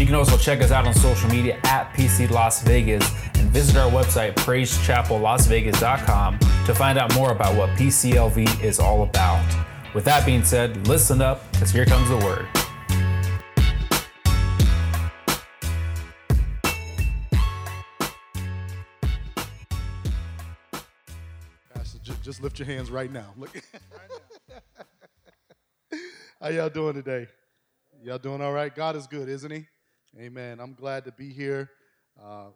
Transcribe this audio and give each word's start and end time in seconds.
You 0.00 0.06
can 0.06 0.14
also 0.14 0.38
check 0.38 0.62
us 0.62 0.70
out 0.70 0.86
on 0.86 0.94
social 0.94 1.28
media 1.28 1.60
at 1.64 1.92
PC 1.92 2.30
Las 2.30 2.62
Vegas 2.62 3.06
and 3.38 3.50
visit 3.50 3.76
our 3.76 3.90
website, 3.90 4.34
praisechapellasvegas.com, 4.36 6.38
to 6.38 6.74
find 6.74 6.98
out 6.98 7.14
more 7.14 7.32
about 7.32 7.54
what 7.54 7.68
PCLV 7.76 8.64
is 8.64 8.80
all 8.80 9.02
about. 9.02 9.44
With 9.94 10.06
that 10.06 10.24
being 10.24 10.42
said, 10.42 10.88
listen 10.88 11.20
up, 11.20 11.52
because 11.52 11.70
here 11.70 11.84
comes 11.84 12.08
the 12.08 12.16
word. 12.16 12.46
Pastor, 21.74 21.98
just 22.22 22.42
lift 22.42 22.58
your 22.58 22.64
hands 22.64 22.90
right 22.90 23.12
now. 23.12 23.34
Look. 23.36 23.50
How 26.40 26.48
y'all 26.48 26.70
doing 26.70 26.94
today? 26.94 27.26
Y'all 28.02 28.16
doing 28.16 28.40
all 28.40 28.54
right? 28.54 28.74
God 28.74 28.96
is 28.96 29.06
good, 29.06 29.28
isn't 29.28 29.50
He? 29.50 29.66
Amen. 30.18 30.60
I'm 30.60 30.74
glad 30.74 31.04
to 31.04 31.12
be 31.12 31.32
here. 31.32 31.70
Uh, 32.20 32.46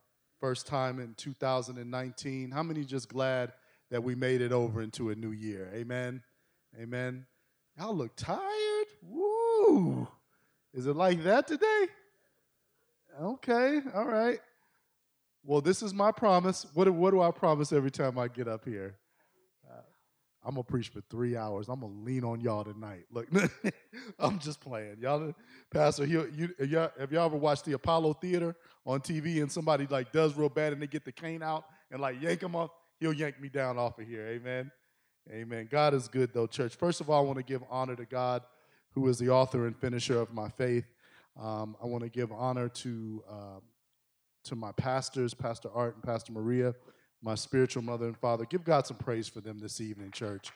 first 0.40 0.66
time 0.66 0.98
in 0.98 1.14
2019. 1.14 2.50
How 2.50 2.62
many 2.62 2.84
just 2.84 3.08
glad 3.08 3.52
that 3.90 4.02
we 4.02 4.14
made 4.14 4.40
it 4.40 4.52
over 4.52 4.82
into 4.82 5.10
a 5.10 5.14
new 5.14 5.30
year? 5.30 5.70
Amen. 5.74 6.22
Amen. 6.80 7.26
Y'all 7.78 7.94
look 7.94 8.16
tired. 8.16 8.86
Woo! 9.02 10.08
Is 10.72 10.86
it 10.86 10.96
like 10.96 11.22
that 11.24 11.46
today? 11.46 11.86
Okay. 13.20 13.80
All 13.94 14.06
right. 14.06 14.40
Well, 15.44 15.60
this 15.60 15.82
is 15.82 15.94
my 15.94 16.10
promise. 16.10 16.66
What, 16.74 16.88
what 16.90 17.10
do 17.12 17.20
I 17.20 17.30
promise 17.30 17.72
every 17.72 17.90
time 17.90 18.18
I 18.18 18.28
get 18.28 18.48
up 18.48 18.64
here? 18.64 18.96
I'm 20.44 20.54
gonna 20.54 20.64
preach 20.64 20.88
for 20.88 21.00
three 21.10 21.36
hours. 21.36 21.68
I'm 21.68 21.80
gonna 21.80 21.92
lean 22.04 22.22
on 22.22 22.40
y'all 22.40 22.64
tonight. 22.64 23.06
Look, 23.10 23.28
I'm 24.18 24.38
just 24.38 24.60
playing. 24.60 24.96
Y'all, 25.00 25.34
Pastor, 25.70 26.04
you, 26.04 26.30
you, 26.36 26.66
y'all, 26.66 26.90
have 26.98 27.10
y'all 27.12 27.24
ever 27.24 27.36
watched 27.36 27.64
the 27.64 27.72
Apollo 27.72 28.14
Theater 28.14 28.54
on 28.84 29.00
TV 29.00 29.40
and 29.40 29.50
somebody 29.50 29.86
like 29.88 30.12
does 30.12 30.36
real 30.36 30.50
bad 30.50 30.74
and 30.74 30.82
they 30.82 30.86
get 30.86 31.04
the 31.04 31.12
cane 31.12 31.42
out 31.42 31.64
and 31.90 32.00
like 32.00 32.20
yank 32.20 32.42
him 32.42 32.54
off? 32.54 32.70
He'll 33.00 33.14
yank 33.14 33.40
me 33.40 33.48
down 33.48 33.78
off 33.78 33.98
of 33.98 34.06
here. 34.06 34.26
Amen. 34.26 34.70
Amen. 35.30 35.68
God 35.70 35.94
is 35.94 36.08
good 36.08 36.34
though, 36.34 36.46
church. 36.46 36.76
First 36.76 37.00
of 37.00 37.08
all, 37.08 37.22
I 37.22 37.26
want 37.26 37.38
to 37.38 37.44
give 37.44 37.62
honor 37.70 37.96
to 37.96 38.04
God, 38.04 38.42
who 38.90 39.08
is 39.08 39.18
the 39.18 39.30
author 39.30 39.66
and 39.66 39.74
finisher 39.74 40.20
of 40.20 40.32
my 40.32 40.50
faith. 40.50 40.84
Um, 41.40 41.76
I 41.82 41.86
want 41.86 42.04
to 42.04 42.10
give 42.10 42.30
honor 42.30 42.68
to 42.68 43.24
uh, 43.28 43.60
to 44.44 44.54
my 44.54 44.72
pastors, 44.72 45.32
Pastor 45.32 45.70
Art 45.74 45.94
and 45.94 46.04
Pastor 46.04 46.32
Maria, 46.32 46.74
my 47.24 47.34
spiritual 47.34 47.82
mother 47.82 48.06
and 48.06 48.16
father. 48.18 48.44
Give 48.44 48.62
God 48.62 48.86
some 48.86 48.98
praise 48.98 49.26
for 49.26 49.40
them 49.40 49.58
this 49.58 49.80
evening, 49.80 50.10
church. 50.10 50.52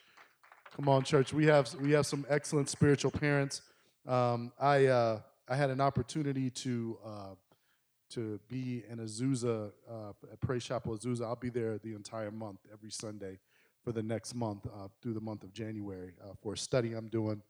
Come 0.77 0.88
on, 0.88 1.02
church. 1.02 1.33
We 1.33 1.47
have 1.47 1.74
we 1.80 1.92
have 1.92 2.06
some 2.06 2.27
excellent 2.29 2.68
spiritual 2.68 3.11
parents. 3.11 3.62
Um, 4.06 4.52
I 4.61 4.86
uh, 4.86 5.20
I 5.48 5.57
had 5.57 5.70
an 5.70 5.80
opportunity 5.80 6.51
to 6.51 6.98
uh, 7.05 7.34
to 8.11 8.39
be 8.48 8.84
in 8.89 8.98
Azusa 8.98 9.73
uh, 9.90 10.11
at 10.30 10.40
Praise 10.40 10.62
Chapel 10.64 10.96
Azusa. 10.96 11.23
I'll 11.23 11.36
be 11.36 11.48
there 11.48 11.78
the 11.78 11.95
entire 11.95 12.30
month, 12.30 12.61
every 12.70 12.90
Sunday, 12.90 13.39
for 13.83 13.92
the 13.92 14.02
next 14.02 14.34
month 14.34 14.67
uh, 14.67 14.89
through 15.01 15.14
the 15.14 15.20
month 15.20 15.45
of 15.45 15.52
January 15.52 16.12
uh, 16.23 16.34
for 16.42 16.52
a 16.52 16.58
study 16.58 16.92
I'm 16.92 17.08
doing. 17.08 17.42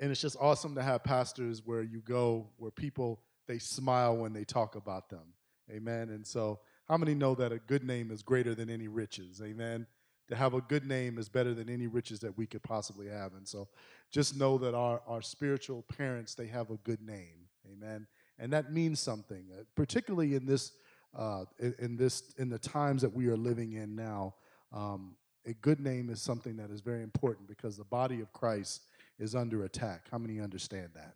And 0.00 0.10
it's 0.10 0.20
just 0.20 0.36
awesome 0.40 0.74
to 0.74 0.82
have 0.82 1.04
pastors 1.04 1.62
where 1.64 1.82
you 1.82 2.00
go 2.00 2.48
where 2.56 2.72
people 2.72 3.20
they 3.46 3.58
smile 3.58 4.16
when 4.16 4.32
they 4.32 4.44
talk 4.44 4.74
about 4.74 5.08
them. 5.08 5.32
Amen. 5.70 6.10
And 6.10 6.26
so, 6.26 6.58
how 6.88 6.96
many 6.96 7.14
know 7.14 7.34
that 7.34 7.52
a 7.52 7.58
good 7.58 7.84
name 7.84 8.10
is 8.10 8.22
greater 8.22 8.54
than 8.54 8.68
any 8.68 8.88
riches? 8.88 9.40
Amen. 9.42 9.86
To 10.28 10.36
have 10.36 10.54
a 10.54 10.60
good 10.60 10.86
name 10.86 11.18
is 11.18 11.28
better 11.28 11.54
than 11.54 11.68
any 11.68 11.86
riches 11.86 12.20
that 12.20 12.36
we 12.36 12.46
could 12.46 12.62
possibly 12.62 13.08
have. 13.08 13.34
And 13.34 13.46
so, 13.46 13.68
just 14.10 14.36
know 14.36 14.58
that 14.58 14.74
our, 14.74 15.02
our 15.06 15.22
spiritual 15.22 15.82
parents, 15.82 16.34
they 16.34 16.46
have 16.46 16.70
a 16.70 16.76
good 16.78 17.02
name. 17.02 17.48
Amen. 17.70 18.06
And 18.38 18.52
that 18.52 18.72
means 18.72 19.00
something, 19.00 19.46
uh, 19.52 19.64
particularly 19.74 20.34
in 20.34 20.46
this, 20.46 20.72
uh, 21.16 21.44
in, 21.58 21.74
in 21.78 21.96
this, 21.96 22.34
in 22.38 22.48
the 22.48 22.58
times 22.58 23.02
that 23.02 23.12
we 23.12 23.28
are 23.28 23.36
living 23.36 23.72
in 23.72 23.94
now. 23.94 24.34
Um, 24.72 25.16
a 25.46 25.52
good 25.54 25.80
name 25.80 26.10
is 26.10 26.22
something 26.22 26.56
that 26.56 26.70
is 26.70 26.80
very 26.80 27.02
important 27.02 27.48
because 27.48 27.76
the 27.76 27.84
body 27.84 28.20
of 28.20 28.32
Christ 28.32 28.82
is 29.18 29.34
under 29.34 29.64
attack. 29.64 30.06
How 30.10 30.18
many 30.18 30.40
understand 30.40 30.90
that? 30.94 31.14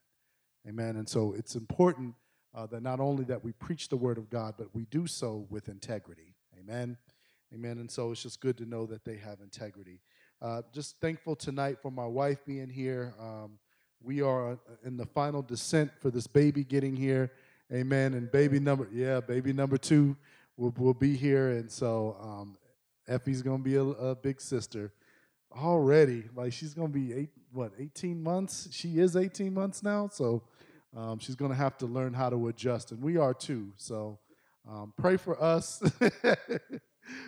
Amen. 0.69 0.97
And 0.97 1.09
so 1.09 1.35
it's 1.37 1.55
important 1.55 2.15
uh, 2.55 2.67
that 2.67 2.83
not 2.83 3.01
only 3.01 3.25
that 3.25 3.43
we 3.43 3.53
preach 3.53 3.89
the 3.89 3.97
word 3.97 4.19
of 4.19 4.31
God, 4.31 4.55
but 4.57 4.75
we 4.75 4.85
do 4.87 5.07
so 5.07 5.47
with 5.51 5.69
integrity. 5.69 6.35
Amen. 6.59 6.97
Amen. 7.55 7.79
And 7.79 7.91
so 7.91 8.11
it's 8.11 8.23
just 8.23 8.41
good 8.41 8.59
to 8.59 8.67
know 8.67 8.87
that 8.87 9.05
they 9.05 9.17
have 9.17 9.41
integrity. 9.41 10.01
Uh, 10.41 10.63
just 10.73 11.01
thankful 11.01 11.35
tonight 11.35 11.79
for 11.81 11.91
my 11.91 12.07
wife 12.07 12.45
being 12.47 12.69
here. 12.69 13.15
Um, 13.19 13.59
we 14.03 14.23
are 14.23 14.53
uh, 14.53 14.57
in 14.85 14.97
the 14.97 15.07
final 15.07 15.43
descent 15.43 15.91
for 16.01 16.11
this 16.11 16.27
baby 16.27 16.65
getting 16.65 16.95
here. 16.95 17.33
Amen. 17.73 18.15
And 18.15 18.31
baby 18.31 18.61
number, 18.61 18.89
yeah, 18.93 19.21
baby 19.21 19.53
number 19.53 19.77
two 19.77 20.17
will, 20.57 20.75
will 20.79 20.95
be 20.95 21.17
here. 21.17 21.51
And 21.51 21.71
so 21.71 22.17
um, 22.21 22.57
Effie's 23.09 23.43
going 23.43 23.59
to 23.59 23.65
be 23.65 23.77
a, 23.77 23.83
a 23.83 24.15
big 24.15 24.41
sister 24.41 24.93
already. 25.57 26.25
Like 26.35 26.53
she's 26.53 26.75
going 26.75 26.93
to 26.93 26.99
be 26.99 27.13
eight, 27.13 27.31
what, 27.53 27.73
18 27.79 28.23
months? 28.23 28.69
She 28.71 28.99
is 28.99 29.17
18 29.17 29.53
months 29.53 29.83
now. 29.83 30.09
So 30.13 30.43
um, 30.97 31.19
she's 31.19 31.35
going 31.35 31.51
to 31.51 31.57
have 31.57 31.77
to 31.79 31.87
learn 31.87 32.15
how 32.15 32.31
to 32.31 32.49
adjust. 32.49 32.93
And 32.93 33.03
we 33.03 33.17
are 33.17 33.35
too. 33.35 33.73
So 33.77 34.19
um, 34.69 34.93
pray 34.97 35.17
for 35.17 35.41
us. 35.43 35.83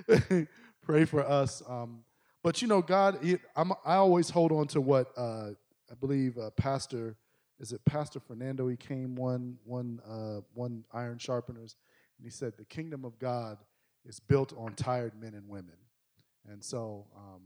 pray 0.83 1.05
for 1.05 1.23
us. 1.23 1.63
Um, 1.69 2.05
but 2.43 2.63
you 2.63 2.69
know, 2.69 2.83
God, 2.83 3.19
I'm, 3.55 3.73
I 3.85 3.97
always 3.97 4.31
hold 4.31 4.53
on 4.53 4.67
to 4.69 4.81
what 4.81 5.13
uh, 5.17 5.51
I 5.91 5.95
believe 6.01 6.39
uh, 6.39 6.51
Pastor, 6.51 7.17
is 7.59 7.73
it 7.73 7.85
Pastor 7.85 8.21
Fernando? 8.21 8.69
He 8.69 8.77
came 8.77 9.15
one, 9.15 9.59
one, 9.65 10.01
uh, 10.09 10.41
one 10.55 10.85
iron 10.93 11.19
sharpeners, 11.19 11.77
and 12.19 12.27
he 12.27 12.31
said, 12.31 12.55
The 12.57 12.65
kingdom 12.65 13.05
of 13.05 13.19
God 13.19 13.59
is 14.07 14.21
built 14.21 14.55
on 14.57 14.75
tired 14.75 15.13
men 15.21 15.35
and 15.35 15.49
women. 15.49 15.77
And 16.49 16.65
so, 16.65 17.07
um, 17.15 17.43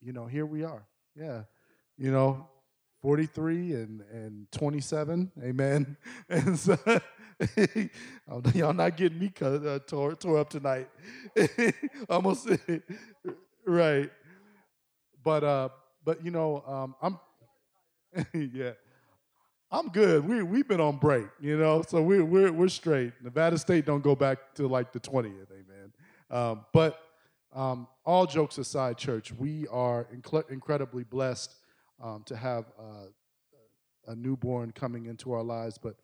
you 0.00 0.12
know, 0.12 0.26
here 0.26 0.46
we 0.46 0.62
are. 0.62 0.86
Yeah. 1.16 1.42
You 1.96 2.12
know, 2.12 2.48
43 3.00 3.74
and, 3.74 4.00
and 4.12 4.52
27. 4.52 5.32
Amen. 5.42 5.96
And 6.28 6.58
so, 6.58 6.76
y'all 8.54 8.72
not 8.72 8.96
getting 8.96 9.18
me 9.18 9.28
cut, 9.28 9.64
uh, 9.64 9.78
tore, 9.80 10.14
tore 10.14 10.38
up 10.38 10.50
tonight. 10.50 10.88
Almost, 12.10 12.48
right. 13.64 14.10
But, 15.22 15.44
uh, 15.44 15.68
but 16.04 16.24
you 16.24 16.30
know, 16.30 16.62
um, 16.66 16.94
I'm, 17.00 17.18
yeah. 18.34 18.72
I'm 19.70 19.88
good. 19.88 20.26
We 20.26 20.42
we've 20.42 20.66
been 20.66 20.80
on 20.80 20.96
break, 20.96 21.26
you 21.38 21.58
know, 21.58 21.82
so 21.86 22.00
we're 22.00 22.24
we're 22.24 22.50
we're 22.50 22.68
straight. 22.68 23.12
Nevada 23.22 23.58
State 23.58 23.84
don't 23.84 24.02
go 24.02 24.16
back 24.16 24.54
to 24.54 24.66
like 24.66 24.92
the 24.92 25.00
20th, 25.00 25.48
amen. 25.52 25.92
Um, 26.30 26.64
but 26.72 26.98
um, 27.54 27.86
all 28.06 28.24
jokes 28.24 28.56
aside, 28.56 28.96
church, 28.96 29.30
we 29.32 29.66
are 29.68 30.06
inc- 30.14 30.50
incredibly 30.50 31.04
blessed 31.04 31.54
um, 32.02 32.22
to 32.26 32.36
have 32.36 32.66
a 34.06 34.16
newborn 34.16 34.72
coming 34.72 35.06
into 35.06 35.32
our 35.32 35.42
lives. 35.42 35.78
But 35.78 35.96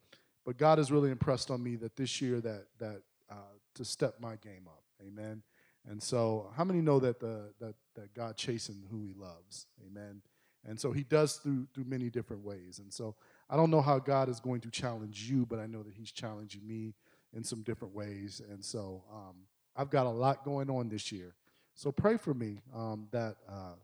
but 0.45 0.59
God 0.59 0.79
has 0.79 0.93
really 0.93 1.11
impressed 1.11 1.51
on 1.51 1.63
me 1.63 1.77
that 1.77 1.97
this 1.97 2.21
year 2.21 2.41
that 2.41 2.67
that 2.79 3.03
uh, 3.31 3.57
to 3.75 3.85
step 3.85 4.17
my 4.21 4.37
game 4.37 4.67
up, 4.67 4.83
amen. 5.05 5.43
And 5.89 6.03
so, 6.03 6.51
how 6.57 6.65
many 6.65 6.81
know 6.81 6.99
that 7.01 7.21
the 7.21 7.53
that 7.61 7.75
that 7.95 8.15
God 8.15 8.37
chastened 8.37 8.85
who 8.91 9.03
He 9.03 9.15
loves, 9.15 9.67
amen. 9.87 10.23
And 10.67 10.81
so 10.81 10.93
He 10.93 11.03
does 11.03 11.37
through 11.37 11.67
through 11.75 11.85
many 11.85 12.11
different 12.11 12.45
ways. 12.45 12.79
And 12.79 12.93
so, 12.93 13.17
I 13.51 13.57
don't 13.57 13.71
know 13.71 13.83
how 13.83 13.99
God 13.99 14.29
is 14.29 14.41
going 14.41 14.61
to 14.63 14.71
challenge 14.71 15.29
you, 15.31 15.47
but 15.47 15.59
I 15.59 15.67
know 15.67 15.83
that 15.83 15.95
He's 15.95 16.13
challenging 16.13 16.67
me 16.67 16.95
in 17.35 17.43
some 17.43 17.63
different 17.63 17.95
ways. 17.95 18.41
And 18.51 18.65
so, 18.65 19.03
um, 19.13 19.35
I've 19.77 19.91
got 19.91 20.07
a 20.07 20.11
lot 20.11 20.45
going 20.45 20.71
on 20.71 20.89
this 20.89 21.11
year. 21.11 21.35
So 21.75 21.91
pray 21.91 22.17
for 22.17 22.33
me 22.33 22.61
um, 22.75 23.09
that 23.11 23.37
uh, 23.49 23.75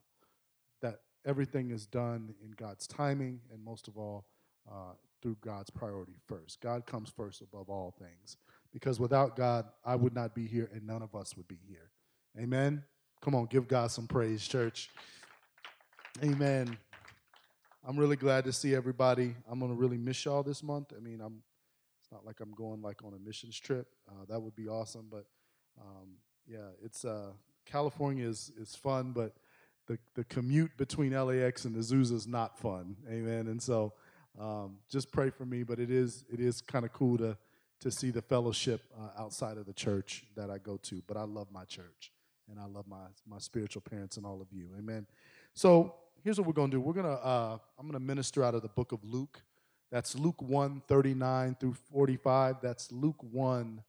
everything 1.24 1.70
is 1.70 1.86
done 1.86 2.34
in 2.44 2.52
God's 2.52 2.86
timing, 2.86 3.40
and 3.52 3.64
most 3.64 3.88
of 3.88 3.96
all, 3.96 4.26
uh, 4.70 4.94
through 5.22 5.36
God's 5.40 5.70
priority 5.70 6.16
first. 6.26 6.60
God 6.60 6.86
comes 6.86 7.10
first 7.10 7.42
above 7.42 7.68
all 7.68 7.94
things, 7.98 8.36
because 8.72 8.98
without 8.98 9.36
God, 9.36 9.66
I 9.84 9.96
would 9.96 10.14
not 10.14 10.34
be 10.34 10.46
here, 10.46 10.70
and 10.72 10.86
none 10.86 11.02
of 11.02 11.14
us 11.14 11.36
would 11.36 11.48
be 11.48 11.58
here. 11.68 11.90
Amen. 12.38 12.84
Come 13.20 13.34
on, 13.34 13.46
give 13.46 13.68
God 13.68 13.90
some 13.90 14.06
praise, 14.06 14.46
church. 14.46 14.88
Amen. 16.22 16.76
I'm 17.86 17.96
really 17.96 18.16
glad 18.16 18.44
to 18.44 18.52
see 18.52 18.74
everybody. 18.74 19.34
I'm 19.50 19.60
gonna 19.60 19.74
really 19.74 19.98
miss 19.98 20.24
y'all 20.24 20.42
this 20.42 20.62
month. 20.62 20.92
I 20.96 21.00
mean, 21.00 21.20
I'm. 21.20 21.42
It's 22.02 22.12
not 22.12 22.26
like 22.26 22.40
I'm 22.40 22.52
going 22.52 22.82
like 22.82 23.04
on 23.04 23.14
a 23.14 23.18
missions 23.18 23.58
trip. 23.58 23.86
Uh, 24.08 24.24
that 24.28 24.40
would 24.40 24.56
be 24.56 24.68
awesome, 24.68 25.06
but 25.10 25.26
um, 25.80 26.16
yeah, 26.46 26.68
it's 26.82 27.04
uh, 27.04 27.30
California 27.66 28.26
is, 28.26 28.50
is 28.58 28.74
fun, 28.74 29.12
but 29.12 29.34
the, 29.86 29.98
the 30.14 30.24
commute 30.24 30.76
between 30.76 31.12
LAX 31.12 31.64
and 31.64 31.76
Azusa 31.76 32.12
is 32.12 32.26
not 32.26 32.58
fun. 32.58 32.96
Amen. 33.08 33.48
And 33.48 33.60
so 33.60 33.92
um, 34.38 34.76
just 34.88 35.10
pray 35.10 35.30
for 35.30 35.44
me, 35.44 35.62
but 35.62 35.78
it 35.78 35.90
is 35.90 36.24
it 36.32 36.40
is 36.40 36.60
kind 36.60 36.84
of 36.84 36.92
cool 36.92 37.18
to 37.18 37.36
to 37.80 37.90
see 37.90 38.10
the 38.10 38.22
fellowship 38.22 38.82
uh, 38.98 39.20
outside 39.20 39.56
of 39.56 39.66
the 39.66 39.72
church 39.72 40.24
that 40.36 40.50
I 40.50 40.58
go 40.58 40.76
to. 40.84 41.02
But 41.06 41.16
I 41.16 41.22
love 41.22 41.48
my 41.50 41.64
church 41.64 42.12
and 42.50 42.58
I 42.58 42.66
love 42.66 42.86
my 42.86 43.06
my 43.26 43.38
spiritual 43.38 43.82
parents 43.82 44.16
and 44.16 44.26
all 44.26 44.40
of 44.40 44.48
you. 44.52 44.68
Amen. 44.78 45.06
So 45.54 45.94
here's 46.22 46.38
what 46.38 46.46
we're 46.46 46.52
gonna 46.52 46.70
do. 46.70 46.80
We're 46.80 46.92
gonna 46.92 47.14
uh, 47.14 47.58
I'm 47.78 47.86
gonna 47.86 48.00
minister 48.00 48.44
out 48.44 48.54
of 48.54 48.62
the 48.62 48.68
book 48.68 48.92
of 48.92 49.02
Luke. 49.04 49.42
That's 49.90 50.14
Luke 50.14 50.40
1, 50.40 50.82
39 50.86 51.56
through 51.58 51.74
45. 51.92 52.56
That's 52.62 52.92
Luke 52.92 53.20
1, 53.32 53.82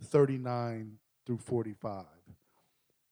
39 0.00 0.98
through 1.26 1.38
45. 1.38 2.04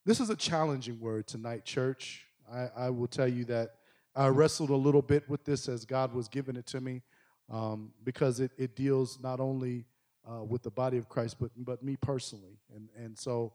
This 0.08 0.20
is 0.20 0.31
a 0.31 0.37
challenging 0.37 0.99
word 1.00 1.26
tonight, 1.26 1.66
church. 1.66 2.25
I, 2.50 2.70
I 2.75 2.88
will 2.88 3.08
tell 3.08 3.28
you 3.28 3.44
that 3.44 3.72
I 4.16 4.28
wrestled 4.28 4.70
a 4.70 4.75
little 4.75 5.02
bit 5.02 5.28
with 5.28 5.44
this 5.44 5.69
as 5.69 5.84
God 5.84 6.14
was 6.14 6.28
giving 6.28 6.56
it 6.56 6.66
to 6.69 6.81
me 6.81 7.02
um, 7.50 7.93
because 8.05 8.40
it, 8.40 8.50
it 8.56 8.75
deals 8.75 9.19
not 9.22 9.38
only 9.38 9.84
uh, 10.26 10.44
with 10.44 10.62
the 10.62 10.70
body 10.70 10.96
of 10.96 11.10
Christ, 11.10 11.37
but, 11.38 11.50
but 11.58 11.82
me 11.82 11.96
personally. 11.96 12.58
And, 12.75 12.88
and 12.96 13.19
so, 13.19 13.52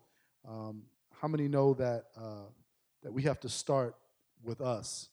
um, 0.48 0.84
how 1.20 1.28
many 1.28 1.48
know 1.48 1.74
that, 1.74 2.04
uh, 2.16 2.46
that 3.02 3.12
we 3.12 3.24
have 3.24 3.40
to 3.40 3.50
start 3.50 3.96
with 4.44 4.62
us 4.62 5.10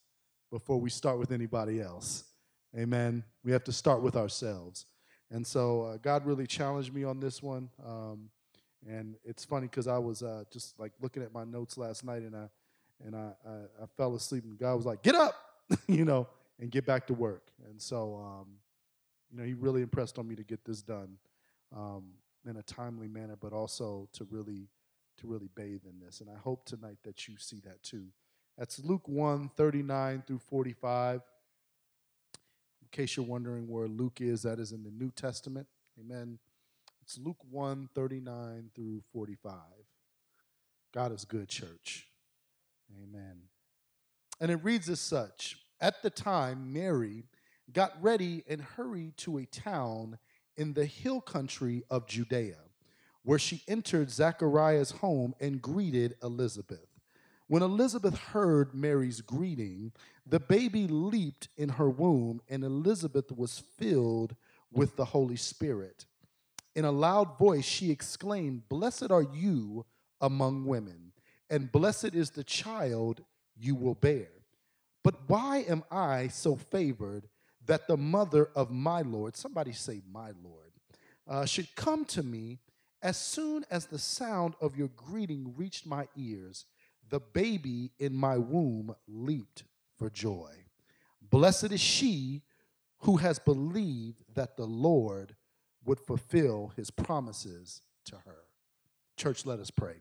before 0.53 0.79
we 0.79 0.91
start 0.91 1.19
with 1.19 1.33
anybody 1.33 1.81
else? 1.81 2.25
Amen. 2.79 3.25
We 3.45 3.53
have 3.53 3.65
to 3.65 3.73
start 3.73 4.03
with 4.03 4.15
ourselves. 4.15 4.85
And 5.31 5.47
so, 5.47 5.85
uh, 5.85 5.97
God 5.97 6.27
really 6.27 6.47
challenged 6.47 6.93
me 6.93 7.03
on 7.03 7.19
this 7.19 7.43
one. 7.43 7.71
Um, 7.83 8.29
and 8.89 9.17
it's 9.25 9.45
funny 9.45 9.67
because 9.67 9.87
I 9.87 9.99
was 9.99 10.23
uh, 10.23 10.45
just 10.51 10.79
like 10.79 10.93
looking 11.01 11.23
at 11.23 11.33
my 11.33 11.45
notes 11.45 11.77
last 11.77 12.05
night 12.05 12.23
and 12.23 12.35
I, 12.35 12.49
and 13.05 13.15
I, 13.15 13.33
I, 13.47 13.53
I 13.83 13.87
fell 13.97 14.15
asleep 14.15 14.45
and 14.45 14.59
God 14.59 14.75
was 14.77 14.87
like, 14.87 15.03
get 15.03 15.15
up, 15.15 15.35
you 15.87 16.05
know, 16.05 16.27
and 16.59 16.71
get 16.71 16.87
back 16.87 17.07
to 17.09 17.15
work. 17.15 17.49
And 17.69 17.81
so, 17.81 18.17
um, 18.17 18.47
you 19.31 19.39
know, 19.39 19.45
he 19.45 19.55
really 19.55 19.83
impressed 19.83 20.19
on 20.19 20.27
me 20.27 20.35
to 20.37 20.43
get 20.43 20.65
this 20.65 20.83
done 20.83 21.17
um, 21.77 22.05
in 22.49 22.57
a 22.57 22.63
timely 22.63 23.09
manner, 23.09 23.37
but 23.39 23.53
also 23.53 24.09
to 24.15 24.27
really, 24.31 24.69
to 25.19 25.27
really 25.27 25.49
bathe 25.55 25.83
in 25.85 26.01
this. 26.05 26.21
And 26.21 26.31
I 26.31 26.39
hope 26.39 26.65
tonight 26.65 26.99
that 27.05 27.29
you 27.29 27.35
see 27.39 27.61
that 27.65 27.83
too. 27.83 28.07
That's 28.59 28.79
Luke 28.81 29.09
1, 29.09 29.51
39 29.57 30.25
through 30.27 30.39
45. 30.39 31.23
In 32.83 32.89
case 32.91 33.17
you're 33.17 33.27
wondering 33.27 33.69
where 33.69 33.89
Luke 33.89 34.21
is, 34.21 34.43
that 34.43 34.59
is 34.59 34.73
in 34.73 34.83
the 34.83 34.91
New 34.91 35.11
Testament. 35.11 35.67
Amen. 35.99 36.39
It's 37.11 37.19
Luke 37.19 37.43
1, 37.51 37.89
39 37.93 38.71
through 38.73 39.03
45. 39.13 39.53
God 40.95 41.11
is 41.11 41.25
good, 41.25 41.49
church. 41.49 42.07
Amen. 43.03 43.37
And 44.41 44.49
it 44.49 44.63
reads 44.63 44.89
as 44.89 45.01
such 45.01 45.59
At 45.81 46.05
the 46.05 46.11
time, 46.11 46.73
Mary 46.73 47.25
got 47.73 48.01
ready 48.01 48.45
and 48.49 48.61
hurried 48.61 49.17
to 49.17 49.39
a 49.39 49.47
town 49.47 50.19
in 50.57 50.75
the 50.75 50.87
hill 50.87 51.21
country 51.21 51.83
of 51.91 52.07
Judea, 52.07 52.59
where 53.25 53.41
she 53.41 53.65
entered 53.67 54.09
Zachariah's 54.09 54.93
home 54.93 55.35
and 55.41 55.61
greeted 55.61 56.15
Elizabeth. 56.23 56.87
When 57.49 57.65
Elizabeth 57.65 58.17
heard 58.17 58.73
Mary's 58.73 59.21
greeting, 59.21 59.91
the 60.25 60.39
baby 60.39 60.87
leaped 60.87 61.49
in 61.57 61.71
her 61.71 61.91
womb, 61.91 62.41
and 62.49 62.63
Elizabeth 62.63 63.33
was 63.33 63.59
filled 63.59 64.37
with 64.71 64.95
the 64.95 65.07
Holy 65.07 65.35
Spirit. 65.35 66.07
In 66.75 66.85
a 66.85 66.93
loud 66.93 67.39
voice, 67.39 67.65
she 67.65 67.91
exclaimed, 67.91 68.69
Blessed 68.69 69.11
are 69.11 69.27
you 69.35 69.85
among 70.21 70.67
women 70.67 71.11
and 71.51 71.73
blessed 71.73 72.15
is 72.15 72.31
the 72.31 72.45
child 72.45 73.25
you 73.57 73.75
will 73.75 73.97
bear. 73.97 74.29
But 75.03 75.29
why 75.29 75.65
am 75.69 75.83
I 75.91 76.29
so 76.29 76.55
favored 76.55 77.29
that 77.67 77.89
the 77.89 77.97
mother 77.97 78.51
of 78.55 78.71
my 78.71 79.03
Lord, 79.03 79.37
somebody 79.37 79.73
say, 79.73 80.01
my 80.11 80.31
Lord, 80.43 80.73
uh, 81.29 81.45
should 81.45 81.75
come 81.75 82.05
to 82.07 82.23
me 82.23 82.61
as 83.03 83.17
soon 83.19 83.65
as 83.71 83.87
the 83.87 83.99
sound 83.99 84.55
of 84.61 84.77
your 84.77 84.89
greeting 84.89 85.55
reached 85.57 85.87
my 85.87 86.07
ears? 86.17 86.67
The 87.09 87.21
baby 87.21 87.91
in 87.99 88.15
my 88.15 88.39
womb 88.39 88.95
leaped 89.09 89.65
for 89.99 90.09
joy. 90.09 90.53
Blessed 91.21 91.73
is 91.73 91.81
she 91.81 92.43
who 93.01 93.17
has 93.17 93.39
believed 93.39 94.23
that 94.35 94.57
the 94.57 94.67
Lord 94.67 95.35
would 95.85 96.01
fulfill 96.01 96.73
his 96.77 96.91
promises 96.91 97.83
to 98.07 98.17
her. 98.25 98.45
Church, 99.17 99.47
let 99.47 99.59
us 99.59 99.71
pray. 99.71 99.97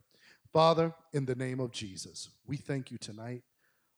Father, 0.52 0.94
in 1.14 1.26
the 1.26 1.36
name 1.36 1.60
of 1.60 1.72
Jesus, 1.72 2.30
we 2.48 2.58
thank 2.58 2.92
you 2.92 2.98
tonight. 2.98 3.44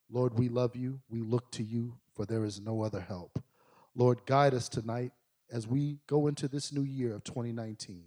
Lord, 0.10 0.38
we 0.38 0.50
love 0.50 0.76
you. 0.76 1.00
We 1.10 1.22
look 1.22 1.52
to 1.52 1.64
you, 1.64 1.96
for 2.14 2.26
there 2.26 2.44
is 2.44 2.60
no 2.60 2.82
other 2.82 3.00
help. 3.00 3.42
Lord, 3.96 4.26
guide 4.26 4.54
us 4.54 4.68
tonight 4.68 5.12
as 5.52 5.68
we 5.68 6.00
go 6.08 6.28
into 6.28 6.48
this 6.48 6.74
new 6.74 6.84
year 6.84 7.14
of 7.14 7.24
2019. 7.24 8.04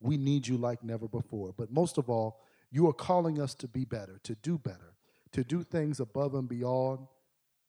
We 0.00 0.16
need 0.16 0.46
you 0.46 0.56
like 0.56 0.84
never 0.84 1.08
before. 1.08 1.54
But 1.56 1.72
most 1.72 1.98
of 1.98 2.10
all, 2.10 2.40
you 2.70 2.86
are 2.88 2.92
calling 2.92 3.40
us 3.40 3.54
to 3.54 3.68
be 3.68 3.84
better, 3.84 4.20
to 4.24 4.34
do 4.36 4.58
better, 4.58 4.94
to 5.32 5.44
do 5.44 5.62
things 5.62 6.00
above 6.00 6.34
and 6.34 6.48
beyond 6.48 7.06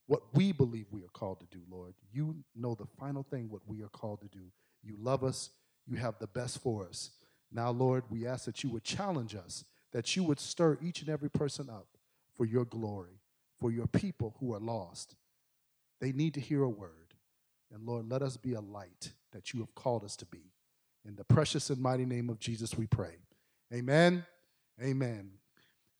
what 0.07 0.21
we 0.33 0.51
believe 0.51 0.87
we 0.91 1.03
are 1.03 1.13
called 1.13 1.39
to 1.39 1.45
do, 1.45 1.61
Lord. 1.69 1.93
You 2.11 2.37
know 2.55 2.75
the 2.75 2.85
final 2.99 3.23
thing, 3.23 3.49
what 3.49 3.61
we 3.67 3.83
are 3.83 3.89
called 3.89 4.21
to 4.21 4.27
do. 4.27 4.51
You 4.83 4.95
love 4.99 5.23
us, 5.23 5.49
you 5.85 5.97
have 5.97 6.19
the 6.19 6.27
best 6.27 6.61
for 6.61 6.85
us. 6.85 7.11
Now, 7.51 7.71
Lord, 7.71 8.03
we 8.09 8.27
ask 8.27 8.45
that 8.45 8.63
you 8.63 8.69
would 8.69 8.83
challenge 8.83 9.35
us 9.35 9.63
that 9.91 10.15
you 10.15 10.23
would 10.23 10.39
stir 10.39 10.77
each 10.81 11.01
and 11.01 11.09
every 11.09 11.29
person 11.29 11.69
up 11.69 11.87
for 12.35 12.45
your 12.45 12.65
glory, 12.65 13.19
for 13.59 13.71
your 13.71 13.87
people 13.87 14.35
who 14.39 14.53
are 14.53 14.59
lost. 14.59 15.15
They 15.99 16.11
need 16.11 16.33
to 16.35 16.39
hear 16.39 16.61
a 16.63 16.69
word. 16.69 17.15
And 17.73 17.85
Lord, 17.85 18.09
let 18.09 18.21
us 18.21 18.37
be 18.37 18.53
a 18.53 18.61
light 18.61 19.11
that 19.31 19.53
you 19.53 19.59
have 19.59 19.73
called 19.75 20.03
us 20.03 20.15
to 20.17 20.25
be. 20.25 20.51
In 21.05 21.15
the 21.15 21.23
precious 21.23 21.69
and 21.69 21.81
mighty 21.81 22.05
name 22.05 22.29
of 22.29 22.39
Jesus, 22.39 22.77
we 22.77 22.85
pray. 22.85 23.15
Amen. 23.73 24.25
Amen. 24.81 25.31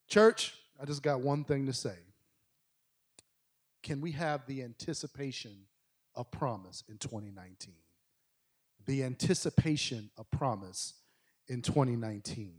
Church, 0.07 0.53
I 0.79 0.85
just 0.85 1.01
got 1.01 1.21
one 1.21 1.43
thing 1.43 1.65
to 1.65 1.73
say. 1.73 1.95
Can 3.83 4.01
we 4.01 4.11
have 4.11 4.45
the 4.45 4.63
anticipation 4.63 5.51
of 6.13 6.29
promise 6.29 6.83
in 6.89 6.97
2019? 6.97 7.73
The 8.87 9.03
anticipation 9.03 10.09
of 10.17 10.29
promise 10.31 10.93
in 11.47 11.61
2019. 11.61 12.53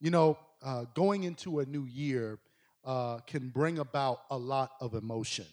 You 0.00 0.10
know, 0.10 0.38
uh, 0.62 0.84
going 0.94 1.24
into 1.24 1.58
a 1.58 1.66
new 1.66 1.84
year 1.84 2.38
uh, 2.84 3.18
can 3.26 3.48
bring 3.48 3.78
about 3.78 4.22
a 4.30 4.38
lot 4.38 4.72
of 4.80 4.94
emotion. 4.94 5.46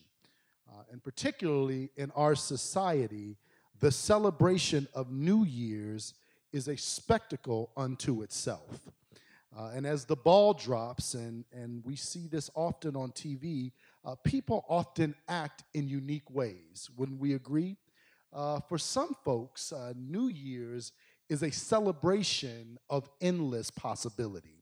Uh, 0.69 0.83
and 0.91 1.03
particularly 1.03 1.89
in 1.95 2.11
our 2.15 2.35
society, 2.35 3.37
the 3.79 3.91
celebration 3.91 4.87
of 4.93 5.11
New 5.11 5.43
Year's 5.43 6.13
is 6.53 6.67
a 6.67 6.77
spectacle 6.77 7.71
unto 7.75 8.21
itself. 8.21 8.79
Uh, 9.57 9.71
and 9.73 9.85
as 9.85 10.05
the 10.05 10.15
ball 10.15 10.53
drops, 10.53 11.13
and, 11.13 11.45
and 11.53 11.83
we 11.85 11.95
see 11.95 12.27
this 12.27 12.49
often 12.55 12.95
on 12.95 13.11
TV, 13.11 13.71
uh, 14.03 14.13
people 14.23 14.65
often 14.67 15.15
act 15.27 15.63
in 15.73 15.87
unique 15.87 16.29
ways. 16.29 16.89
Wouldn't 16.97 17.19
we 17.19 17.33
agree? 17.33 17.77
Uh, 18.35 18.59
for 18.67 18.77
some 18.77 19.15
folks, 19.23 19.71
New 19.95 20.27
Year's 20.27 20.91
is 21.29 21.41
a 21.41 21.51
celebration 21.51 22.77
of 22.89 23.09
endless 23.21 23.71
possibility, 23.71 24.61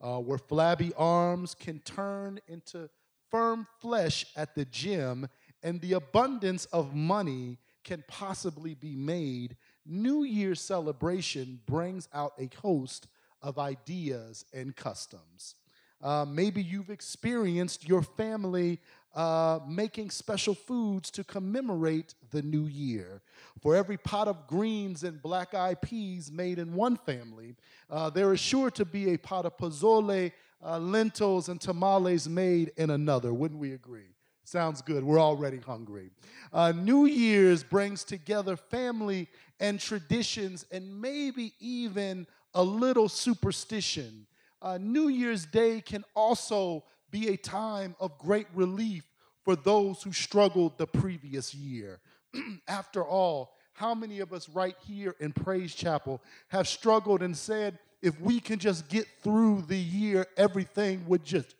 uh, 0.00 0.18
where 0.18 0.38
flabby 0.38 0.92
arms 0.96 1.54
can 1.54 1.78
turn 1.80 2.40
into 2.48 2.90
firm 3.30 3.66
flesh 3.80 4.26
at 4.36 4.56
the 4.56 4.64
gym, 4.64 5.28
and 5.62 5.80
the 5.80 5.92
abundance 5.92 6.64
of 6.66 6.96
money 6.96 7.58
can 7.84 8.02
possibly 8.08 8.74
be 8.74 8.96
made. 8.96 9.56
New 9.86 10.24
Year's 10.24 10.60
celebration 10.60 11.60
brings 11.66 12.08
out 12.12 12.32
a 12.40 12.50
host 12.60 13.06
of 13.40 13.56
ideas 13.56 14.44
and 14.52 14.74
customs. 14.74 15.54
Uh, 16.02 16.24
maybe 16.28 16.60
you've 16.60 16.90
experienced 16.90 17.88
your 17.88 18.02
family 18.02 18.80
uh, 19.14 19.60
making 19.68 20.10
special 20.10 20.54
foods 20.54 21.10
to 21.10 21.24
commemorate 21.24 22.14
the 22.30 22.42
new 22.42 22.66
year. 22.66 23.20
For 23.60 23.76
every 23.76 23.98
pot 23.98 24.28
of 24.28 24.46
greens 24.46 25.04
and 25.04 25.20
black 25.22 25.54
eyed 25.54 25.82
peas 25.82 26.32
made 26.32 26.58
in 26.58 26.74
one 26.74 26.96
family, 26.96 27.56
uh, 27.90 28.10
there 28.10 28.32
is 28.32 28.40
sure 28.40 28.70
to 28.72 28.84
be 28.84 29.12
a 29.12 29.18
pot 29.18 29.44
of 29.44 29.56
pozole, 29.58 30.32
uh, 30.64 30.78
lentils, 30.78 31.48
and 31.48 31.60
tamales 31.60 32.28
made 32.28 32.72
in 32.76 32.90
another. 32.90 33.34
Wouldn't 33.34 33.60
we 33.60 33.72
agree? 33.72 34.14
Sounds 34.44 34.82
good. 34.82 35.04
We're 35.04 35.20
already 35.20 35.58
hungry. 35.58 36.10
Uh, 36.52 36.72
new 36.72 37.06
Year's 37.06 37.62
brings 37.62 38.04
together 38.04 38.56
family 38.56 39.28
and 39.60 39.78
traditions 39.78 40.66
and 40.72 41.00
maybe 41.00 41.54
even 41.60 42.26
a 42.54 42.62
little 42.62 43.08
superstition. 43.08 44.26
Uh, 44.60 44.78
New 44.78 45.08
Year's 45.08 45.46
Day 45.46 45.80
can 45.80 46.04
also 46.14 46.84
be 47.12 47.28
a 47.28 47.36
time 47.36 47.94
of 48.00 48.18
great 48.18 48.48
relief 48.54 49.04
for 49.44 49.54
those 49.54 50.02
who 50.02 50.12
struggled 50.12 50.76
the 50.78 50.86
previous 50.86 51.54
year. 51.54 52.00
After 52.66 53.04
all, 53.04 53.54
how 53.74 53.94
many 53.94 54.20
of 54.20 54.32
us 54.32 54.48
right 54.48 54.74
here 54.86 55.14
in 55.20 55.32
Praise 55.32 55.74
Chapel 55.74 56.20
have 56.48 56.66
struggled 56.66 57.22
and 57.22 57.36
said, 57.36 57.78
if 58.00 58.20
we 58.20 58.40
can 58.40 58.58
just 58.58 58.88
get 58.88 59.06
through 59.22 59.62
the 59.68 59.78
year, 59.78 60.26
everything 60.36 61.04
would 61.06 61.24
just 61.24 61.54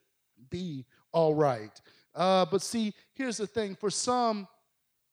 be 0.51 0.85
all 1.13 1.35
right? 1.35 1.81
Uh, 2.15 2.45
but 2.51 2.63
see, 2.63 2.93
here's 3.15 3.37
the 3.37 3.47
thing 3.47 3.75
for 3.75 3.91
some, 3.91 4.49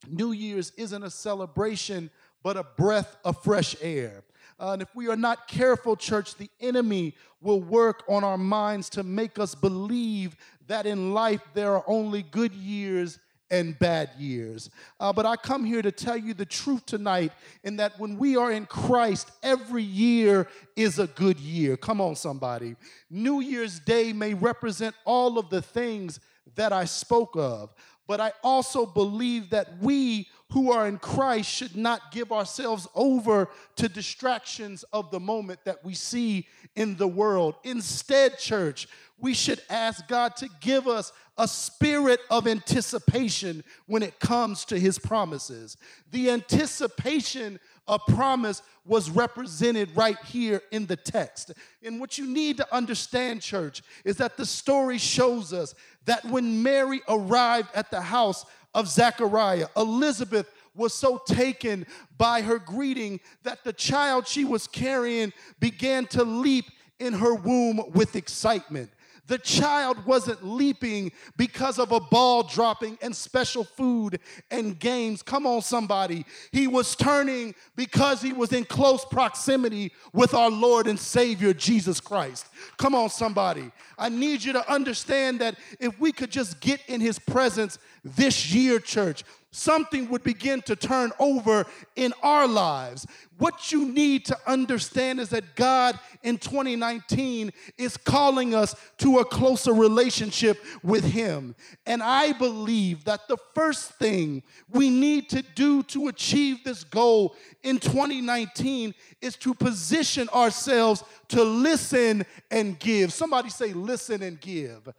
New 0.07 0.31
Year's 0.31 0.71
isn't 0.77 1.03
a 1.03 1.09
celebration, 1.09 2.09
but 2.41 2.57
a 2.57 2.63
breath 2.63 3.17
of 3.23 3.41
fresh 3.43 3.75
air. 3.81 4.23
Uh, 4.59 4.73
and 4.73 4.81
if 4.81 4.93
we 4.93 5.07
are 5.07 5.15
not 5.15 5.47
careful, 5.47 5.95
church, 5.95 6.35
the 6.35 6.49
enemy 6.59 7.15
will 7.41 7.61
work 7.61 8.03
on 8.09 8.23
our 8.23 8.37
minds 8.37 8.89
to 8.89 9.03
make 9.03 9.39
us 9.39 9.55
believe 9.55 10.35
that 10.67 10.85
in 10.85 11.13
life 11.13 11.41
there 11.53 11.73
are 11.73 11.83
only 11.87 12.23
good 12.23 12.53
years 12.53 13.19
and 13.51 13.77
bad 13.79 14.09
years. 14.17 14.69
Uh, 14.99 15.11
but 15.11 15.25
I 15.25 15.35
come 15.35 15.65
here 15.65 15.81
to 15.81 15.91
tell 15.91 16.17
you 16.17 16.33
the 16.33 16.45
truth 16.45 16.85
tonight 16.85 17.31
in 17.63 17.77
that 17.77 17.99
when 17.99 18.17
we 18.17 18.35
are 18.35 18.51
in 18.51 18.65
Christ, 18.65 19.31
every 19.41 19.83
year 19.83 20.47
is 20.75 20.99
a 20.99 21.07
good 21.07 21.39
year. 21.39 21.75
Come 21.75 22.01
on, 22.01 22.15
somebody. 22.15 22.75
New 23.09 23.39
Year's 23.39 23.79
Day 23.79 24.13
may 24.13 24.33
represent 24.33 24.95
all 25.05 25.39
of 25.39 25.49
the 25.49 25.61
things 25.61 26.19
that 26.55 26.73
I 26.73 26.85
spoke 26.85 27.35
of, 27.35 27.73
but 28.07 28.19
I 28.19 28.33
also 28.43 28.85
believe 28.85 29.49
that 29.51 29.77
we 29.79 30.27
who 30.51 30.71
are 30.71 30.87
in 30.87 30.97
Christ 30.97 31.49
should 31.49 31.75
not 31.75 32.11
give 32.11 32.31
ourselves 32.31 32.87
over 32.95 33.49
to 33.75 33.87
distractions 33.87 34.83
of 34.91 35.11
the 35.11 35.19
moment 35.19 35.59
that 35.65 35.83
we 35.85 35.93
see 35.93 36.47
in 36.75 36.95
the 36.97 37.07
world. 37.07 37.55
Instead, 37.63 38.39
church, 38.39 38.87
we 39.19 39.33
should 39.33 39.61
ask 39.69 40.07
God 40.07 40.35
to 40.37 40.49
give 40.59 40.87
us 40.87 41.11
a 41.37 41.47
spirit 41.47 42.19
of 42.29 42.47
anticipation 42.47 43.63
when 43.85 44.03
it 44.03 44.19
comes 44.19 44.65
to 44.65 44.79
his 44.79 44.97
promises. 44.97 45.77
The 46.11 46.31
anticipation 46.31 47.59
of 47.87 48.01
promise 48.07 48.61
was 48.85 49.09
represented 49.09 49.89
right 49.95 50.17
here 50.25 50.61
in 50.71 50.85
the 50.85 50.95
text. 50.95 51.53
And 51.83 51.99
what 51.99 52.17
you 52.17 52.27
need 52.27 52.57
to 52.57 52.75
understand, 52.75 53.41
church, 53.41 53.81
is 54.05 54.17
that 54.17 54.37
the 54.37 54.45
story 54.45 54.97
shows 54.97 55.53
us 55.53 55.75
that 56.05 56.23
when 56.25 56.63
Mary 56.63 57.01
arrived 57.07 57.69
at 57.73 57.91
the 57.91 58.01
house 58.01 58.45
of 58.73 58.87
Zechariah, 58.87 59.67
Elizabeth 59.75 60.51
was 60.75 60.93
so 60.93 61.21
taken 61.27 61.85
by 62.17 62.41
her 62.41 62.59
greeting 62.59 63.19
that 63.43 63.63
the 63.63 63.73
child 63.73 64.27
she 64.27 64.45
was 64.45 64.67
carrying 64.67 65.33
began 65.59 66.05
to 66.07 66.23
leap 66.23 66.65
in 66.99 67.13
her 67.13 67.33
womb 67.33 67.81
with 67.93 68.15
excitement. 68.15 68.91
The 69.29 69.37
child 69.37 70.07
wasn't 70.07 70.43
leaping 70.43 71.11
because 71.37 71.77
of 71.77 71.91
a 71.91 71.99
ball 71.99 72.41
dropping 72.41 72.97
and 72.99 73.15
special 73.15 73.63
food 73.63 74.19
and 74.49 74.77
games. 74.79 75.21
Come 75.21 75.45
on, 75.45 75.61
somebody. 75.61 76.25
He 76.51 76.65
was 76.65 76.95
turning 76.95 77.53
because 77.75 78.23
he 78.23 78.33
was 78.33 78.51
in 78.53 78.65
close 78.65 79.05
proximity 79.05 79.91
with 80.13 80.33
our 80.33 80.49
Lord 80.49 80.87
and 80.87 80.99
Savior, 80.99 81.53
Jesus 81.53 82.01
Christ. 82.01 82.47
Come 82.77 82.95
on, 82.95 83.11
somebody. 83.11 83.71
I 83.99 84.09
need 84.09 84.43
you 84.43 84.53
to 84.53 84.71
understand 84.71 85.41
that 85.41 85.57
if 85.79 85.99
we 85.99 86.11
could 86.11 86.31
just 86.31 86.59
get 86.59 86.81
in 86.87 86.99
his 86.99 87.19
presence 87.19 87.77
this 88.03 88.51
year, 88.51 88.79
church, 88.79 89.23
something 89.51 90.09
would 90.09 90.23
begin 90.23 90.61
to 90.63 90.75
turn 90.75 91.11
over 91.19 91.65
in 91.95 92.13
our 92.21 92.47
lives. 92.47 93.07
What 93.37 93.71
you 93.71 93.85
need 93.85 94.25
to 94.25 94.37
understand 94.45 95.19
is 95.19 95.29
that 95.29 95.55
God 95.55 95.97
in 96.23 96.37
2019 96.37 97.51
is 97.77 97.97
calling 97.97 98.53
us 98.53 98.75
to 98.97 99.19
a 99.19 99.25
closer 99.25 99.73
relationship 99.73 100.63
with 100.83 101.03
Him. 101.03 101.55
And 101.85 102.03
I 102.03 102.33
believe 102.33 103.05
that 103.05 103.27
the 103.27 103.37
first 103.55 103.93
thing 103.93 104.43
we 104.69 104.89
need 104.89 105.29
to 105.29 105.41
do 105.55 105.83
to 105.83 106.09
achieve 106.09 106.63
this 106.63 106.83
goal 106.83 107.35
in 107.63 107.79
2019 107.79 108.93
is 109.21 109.35
to 109.37 109.53
position 109.53 110.29
ourselves 110.29 111.03
to 111.29 111.43
listen 111.43 112.25
and 112.51 112.77
give. 112.77 113.13
Somebody 113.13 113.49
say, 113.49 113.73
listen 113.73 114.21
and 114.21 114.39
give. 114.39 114.89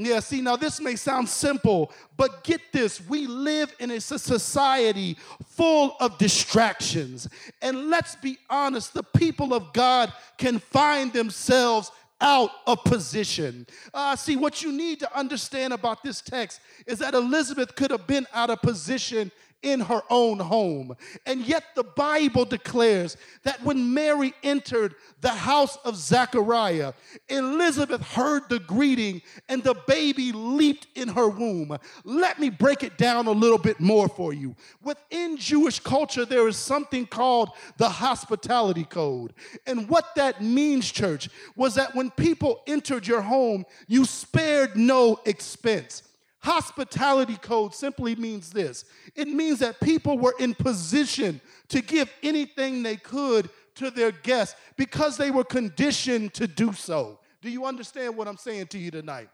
Yeah, 0.00 0.20
see, 0.20 0.40
now 0.40 0.54
this 0.54 0.80
may 0.80 0.94
sound 0.94 1.28
simple, 1.28 1.90
but 2.16 2.44
get 2.44 2.60
this 2.72 3.00
we 3.08 3.26
live 3.26 3.74
in 3.80 3.90
a 3.90 4.00
society 4.00 5.16
full 5.44 5.96
of 5.98 6.16
distractions. 6.18 7.28
And 7.60 7.90
let's 7.90 8.14
be 8.14 8.38
honest, 8.48 8.94
the 8.94 9.02
people 9.02 9.52
of 9.52 9.72
God 9.72 10.12
can 10.36 10.60
find 10.60 11.12
themselves 11.12 11.90
out 12.20 12.50
of 12.66 12.82
position. 12.84 13.66
Uh, 13.94 14.16
see, 14.16 14.36
what 14.36 14.62
you 14.62 14.72
need 14.72 15.00
to 15.00 15.18
understand 15.18 15.72
about 15.72 16.02
this 16.02 16.20
text 16.20 16.60
is 16.86 16.98
that 16.98 17.14
Elizabeth 17.14 17.74
could 17.74 17.90
have 17.90 18.06
been 18.06 18.26
out 18.32 18.50
of 18.50 18.60
position 18.62 19.30
in 19.62 19.80
her 19.80 20.02
own 20.08 20.38
home. 20.38 20.94
And 21.26 21.40
yet 21.40 21.64
the 21.74 21.82
Bible 21.82 22.44
declares 22.44 23.16
that 23.42 23.62
when 23.64 23.92
Mary 23.92 24.32
entered 24.42 24.94
the 25.20 25.30
house 25.30 25.76
of 25.84 25.96
Zechariah, 25.96 26.92
Elizabeth 27.28 28.02
heard 28.02 28.48
the 28.48 28.60
greeting 28.60 29.20
and 29.48 29.62
the 29.64 29.74
baby 29.86 30.30
leaped 30.32 30.86
in 30.94 31.08
her 31.08 31.28
womb. 31.28 31.76
Let 32.04 32.38
me 32.38 32.50
break 32.50 32.84
it 32.84 32.96
down 32.98 33.26
a 33.26 33.32
little 33.32 33.58
bit 33.58 33.80
more 33.80 34.08
for 34.08 34.32
you. 34.32 34.54
Within 34.82 35.36
Jewish 35.36 35.80
culture, 35.80 36.24
there 36.24 36.46
is 36.46 36.56
something 36.56 37.06
called 37.06 37.50
the 37.78 37.88
hospitality 37.88 38.84
code. 38.84 39.34
And 39.66 39.88
what 39.88 40.14
that 40.14 40.40
means, 40.40 40.90
church, 40.90 41.28
was 41.56 41.74
that 41.74 41.96
people 42.10 42.62
entered 42.66 43.06
your 43.06 43.20
home, 43.20 43.64
you 43.86 44.04
spared 44.04 44.76
no 44.76 45.20
expense. 45.24 46.02
Hospitality 46.40 47.36
code 47.36 47.74
simply 47.74 48.14
means 48.14 48.50
this 48.50 48.84
it 49.16 49.28
means 49.28 49.58
that 49.58 49.80
people 49.80 50.18
were 50.18 50.34
in 50.38 50.54
position 50.54 51.40
to 51.68 51.82
give 51.82 52.10
anything 52.22 52.82
they 52.82 52.96
could 52.96 53.50
to 53.74 53.90
their 53.90 54.12
guests 54.12 54.58
because 54.76 55.16
they 55.16 55.30
were 55.30 55.44
conditioned 55.44 56.34
to 56.34 56.46
do 56.46 56.72
so. 56.72 57.18
Do 57.42 57.50
you 57.50 57.64
understand 57.64 58.16
what 58.16 58.28
I'm 58.28 58.36
saying 58.36 58.68
to 58.68 58.78
you 58.78 58.90
tonight? 58.90 59.28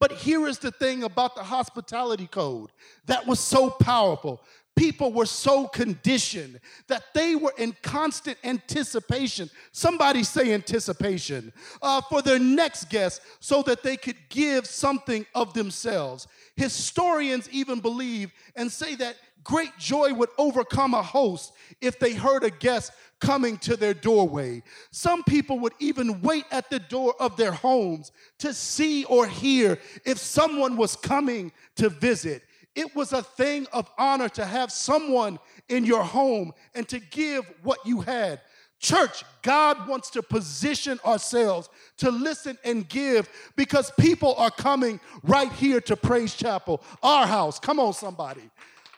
But 0.00 0.12
here 0.12 0.46
is 0.46 0.58
the 0.58 0.70
thing 0.70 1.02
about 1.02 1.34
the 1.34 1.42
hospitality 1.42 2.28
code 2.28 2.70
that 3.06 3.26
was 3.26 3.40
so 3.40 3.70
powerful 3.70 4.40
people 4.78 5.12
were 5.12 5.26
so 5.26 5.66
conditioned 5.66 6.60
that 6.86 7.02
they 7.12 7.34
were 7.34 7.52
in 7.58 7.74
constant 7.82 8.38
anticipation. 8.44 9.50
Somebody 9.72 10.22
say 10.22 10.54
anticipation 10.54 11.52
uh, 11.82 12.00
for 12.02 12.22
their 12.22 12.38
next 12.38 12.88
guest 12.88 13.20
so 13.40 13.62
that 13.62 13.82
they 13.82 13.96
could 13.96 14.16
give 14.28 14.66
something 14.66 15.26
of 15.34 15.52
themselves. 15.52 16.28
Historians 16.54 17.48
even 17.50 17.80
believe 17.80 18.30
and 18.54 18.70
say 18.70 18.94
that 18.94 19.16
great 19.42 19.76
joy 19.78 20.12
would 20.12 20.30
overcome 20.38 20.94
a 20.94 21.02
host 21.02 21.52
if 21.80 21.98
they 21.98 22.14
heard 22.14 22.44
a 22.44 22.50
guest 22.50 22.92
coming 23.20 23.56
to 23.58 23.76
their 23.76 23.94
doorway. 23.94 24.62
Some 24.92 25.24
people 25.24 25.58
would 25.58 25.72
even 25.80 26.22
wait 26.22 26.44
at 26.52 26.70
the 26.70 26.78
door 26.78 27.14
of 27.18 27.36
their 27.36 27.50
homes 27.50 28.12
to 28.38 28.54
see 28.54 29.04
or 29.04 29.26
hear 29.26 29.78
if 30.04 30.18
someone 30.18 30.76
was 30.76 30.94
coming 30.94 31.50
to 31.76 31.88
visit. 31.88 32.44
It 32.74 32.94
was 32.94 33.12
a 33.12 33.22
thing 33.22 33.66
of 33.72 33.90
honor 33.98 34.28
to 34.30 34.44
have 34.44 34.70
someone 34.70 35.38
in 35.68 35.84
your 35.84 36.04
home 36.04 36.52
and 36.74 36.88
to 36.88 37.00
give 37.00 37.44
what 37.62 37.78
you 37.84 38.00
had. 38.00 38.40
Church, 38.80 39.24
God 39.42 39.88
wants 39.88 40.08
to 40.10 40.22
position 40.22 41.00
ourselves 41.04 41.68
to 41.96 42.12
listen 42.12 42.56
and 42.64 42.88
give 42.88 43.28
because 43.56 43.90
people 43.98 44.34
are 44.36 44.52
coming 44.52 45.00
right 45.24 45.52
here 45.52 45.80
to 45.82 45.96
Praise 45.96 46.34
Chapel, 46.34 46.80
our 47.02 47.26
house. 47.26 47.58
Come 47.58 47.80
on, 47.80 47.92
somebody. 47.92 48.48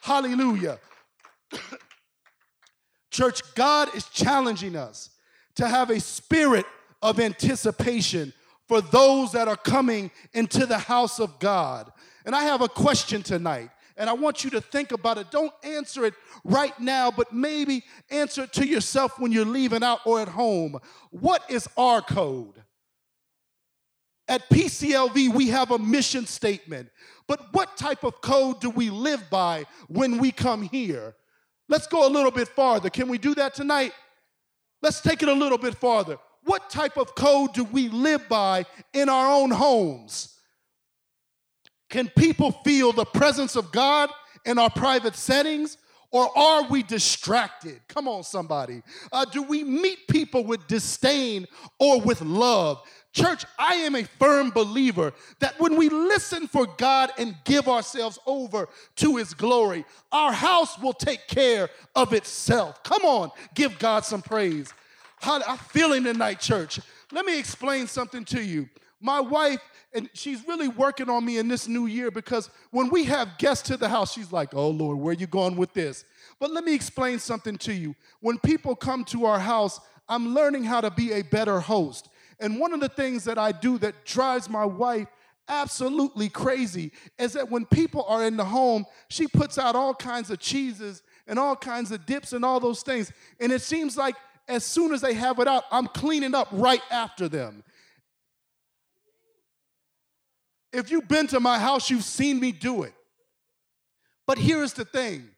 Hallelujah. 0.02 0.78
Church, 3.10 3.42
God 3.54 3.94
is 3.94 4.04
challenging 4.06 4.76
us 4.76 5.10
to 5.54 5.66
have 5.66 5.90
a 5.90 6.00
spirit 6.00 6.66
of 7.02 7.18
anticipation 7.18 8.32
for 8.68 8.80
those 8.80 9.32
that 9.32 9.48
are 9.48 9.56
coming 9.56 10.10
into 10.32 10.66
the 10.66 10.78
house 10.78 11.18
of 11.18 11.38
God. 11.38 11.90
And 12.24 12.34
I 12.34 12.44
have 12.44 12.60
a 12.60 12.68
question 12.68 13.22
tonight, 13.22 13.70
and 13.96 14.10
I 14.10 14.12
want 14.12 14.44
you 14.44 14.50
to 14.50 14.60
think 14.60 14.92
about 14.92 15.18
it. 15.18 15.30
Don't 15.30 15.52
answer 15.62 16.04
it 16.04 16.14
right 16.44 16.78
now, 16.78 17.10
but 17.10 17.32
maybe 17.32 17.82
answer 18.10 18.44
it 18.44 18.52
to 18.54 18.66
yourself 18.66 19.18
when 19.18 19.32
you're 19.32 19.44
leaving 19.44 19.82
out 19.82 20.00
or 20.04 20.20
at 20.20 20.28
home. 20.28 20.78
What 21.10 21.42
is 21.50 21.68
our 21.76 22.02
code? 22.02 22.62
At 24.28 24.48
PCLV, 24.48 25.34
we 25.34 25.48
have 25.48 25.72
a 25.72 25.78
mission 25.78 26.24
statement. 26.24 26.88
But 27.26 27.52
what 27.52 27.76
type 27.76 28.04
of 28.04 28.20
code 28.20 28.60
do 28.60 28.70
we 28.70 28.90
live 28.90 29.28
by 29.28 29.66
when 29.88 30.18
we 30.18 30.30
come 30.30 30.62
here? 30.62 31.16
Let's 31.68 31.86
go 31.86 32.06
a 32.06 32.10
little 32.10 32.30
bit 32.30 32.48
farther. 32.48 32.90
Can 32.90 33.08
we 33.08 33.18
do 33.18 33.34
that 33.36 33.54
tonight? 33.54 33.92
Let's 34.82 35.00
take 35.00 35.22
it 35.22 35.28
a 35.28 35.32
little 35.32 35.58
bit 35.58 35.74
farther. 35.74 36.18
What 36.44 36.70
type 36.70 36.96
of 36.96 37.14
code 37.14 37.52
do 37.54 37.64
we 37.64 37.88
live 37.88 38.28
by 38.28 38.66
in 38.92 39.08
our 39.08 39.30
own 39.32 39.50
homes? 39.50 40.39
Can 41.90 42.08
people 42.08 42.52
feel 42.64 42.92
the 42.92 43.04
presence 43.04 43.56
of 43.56 43.70
God 43.72 44.10
in 44.46 44.58
our 44.58 44.70
private 44.70 45.16
settings? 45.16 45.76
Or 46.12 46.36
are 46.36 46.64
we 46.68 46.82
distracted? 46.82 47.80
Come 47.86 48.08
on, 48.08 48.24
somebody. 48.24 48.82
Uh, 49.12 49.24
do 49.26 49.42
we 49.42 49.62
meet 49.62 50.08
people 50.08 50.44
with 50.44 50.66
disdain 50.66 51.46
or 51.78 52.00
with 52.00 52.20
love? 52.20 52.82
Church, 53.12 53.44
I 53.58 53.74
am 53.74 53.94
a 53.94 54.04
firm 54.04 54.50
believer 54.50 55.12
that 55.38 55.58
when 55.60 55.76
we 55.76 55.88
listen 55.88 56.48
for 56.48 56.66
God 56.78 57.10
and 57.18 57.36
give 57.44 57.68
ourselves 57.68 58.18
over 58.26 58.68
to 58.96 59.16
His 59.16 59.34
glory, 59.34 59.84
our 60.10 60.32
house 60.32 60.78
will 60.80 60.92
take 60.92 61.28
care 61.28 61.70
of 61.94 62.12
itself. 62.12 62.82
Come 62.82 63.02
on, 63.02 63.30
give 63.54 63.78
God 63.78 64.04
some 64.04 64.22
praise. 64.22 64.72
How, 65.20 65.40
I 65.46 65.56
feel 65.56 65.92
Him 65.92 66.04
tonight, 66.04 66.40
church. 66.40 66.80
Let 67.12 67.24
me 67.24 67.38
explain 67.38 67.86
something 67.86 68.24
to 68.26 68.42
you. 68.42 68.68
My 69.00 69.20
wife, 69.20 69.60
and 69.92 70.10
she's 70.12 70.46
really 70.46 70.68
working 70.68 71.08
on 71.08 71.24
me 71.24 71.38
in 71.38 71.48
this 71.48 71.66
new 71.66 71.86
year 71.86 72.10
because 72.10 72.50
when 72.70 72.90
we 72.90 73.04
have 73.04 73.38
guests 73.38 73.66
to 73.68 73.76
the 73.76 73.88
house, 73.88 74.12
she's 74.12 74.32
like, 74.32 74.54
oh 74.54 74.68
Lord, 74.68 74.98
where 74.98 75.14
you 75.14 75.26
going 75.26 75.56
with 75.56 75.72
this? 75.72 76.04
But 76.38 76.50
let 76.50 76.64
me 76.64 76.74
explain 76.74 77.18
something 77.18 77.56
to 77.58 77.72
you. 77.72 77.94
When 78.20 78.38
people 78.38 78.76
come 78.76 79.04
to 79.06 79.24
our 79.24 79.38
house, 79.38 79.80
I'm 80.08 80.34
learning 80.34 80.64
how 80.64 80.80
to 80.80 80.90
be 80.90 81.12
a 81.12 81.22
better 81.22 81.60
host. 81.60 82.08
And 82.38 82.58
one 82.58 82.72
of 82.72 82.80
the 82.80 82.88
things 82.88 83.24
that 83.24 83.38
I 83.38 83.52
do 83.52 83.78
that 83.78 84.04
drives 84.04 84.48
my 84.48 84.64
wife 84.64 85.08
absolutely 85.48 86.28
crazy 86.28 86.92
is 87.18 87.32
that 87.34 87.50
when 87.50 87.66
people 87.66 88.04
are 88.08 88.24
in 88.24 88.36
the 88.36 88.44
home, 88.44 88.86
she 89.08 89.26
puts 89.26 89.58
out 89.58 89.74
all 89.74 89.94
kinds 89.94 90.30
of 90.30 90.38
cheeses 90.38 91.02
and 91.26 91.38
all 91.38 91.56
kinds 91.56 91.90
of 91.90 92.06
dips 92.06 92.32
and 92.32 92.44
all 92.44 92.60
those 92.60 92.82
things. 92.82 93.12
And 93.40 93.52
it 93.52 93.62
seems 93.62 93.96
like 93.96 94.16
as 94.48 94.64
soon 94.64 94.92
as 94.92 95.00
they 95.00 95.14
have 95.14 95.38
it 95.38 95.46
out, 95.46 95.64
I'm 95.70 95.86
cleaning 95.86 96.34
up 96.34 96.48
right 96.50 96.82
after 96.90 97.28
them. 97.28 97.62
If 100.72 100.90
you've 100.90 101.08
been 101.08 101.26
to 101.28 101.40
my 101.40 101.58
house, 101.58 101.90
you've 101.90 102.04
seen 102.04 102.38
me 102.38 102.52
do 102.52 102.84
it. 102.84 102.94
But 104.26 104.38
here's 104.38 104.72
the 104.72 104.84
thing 104.84 105.28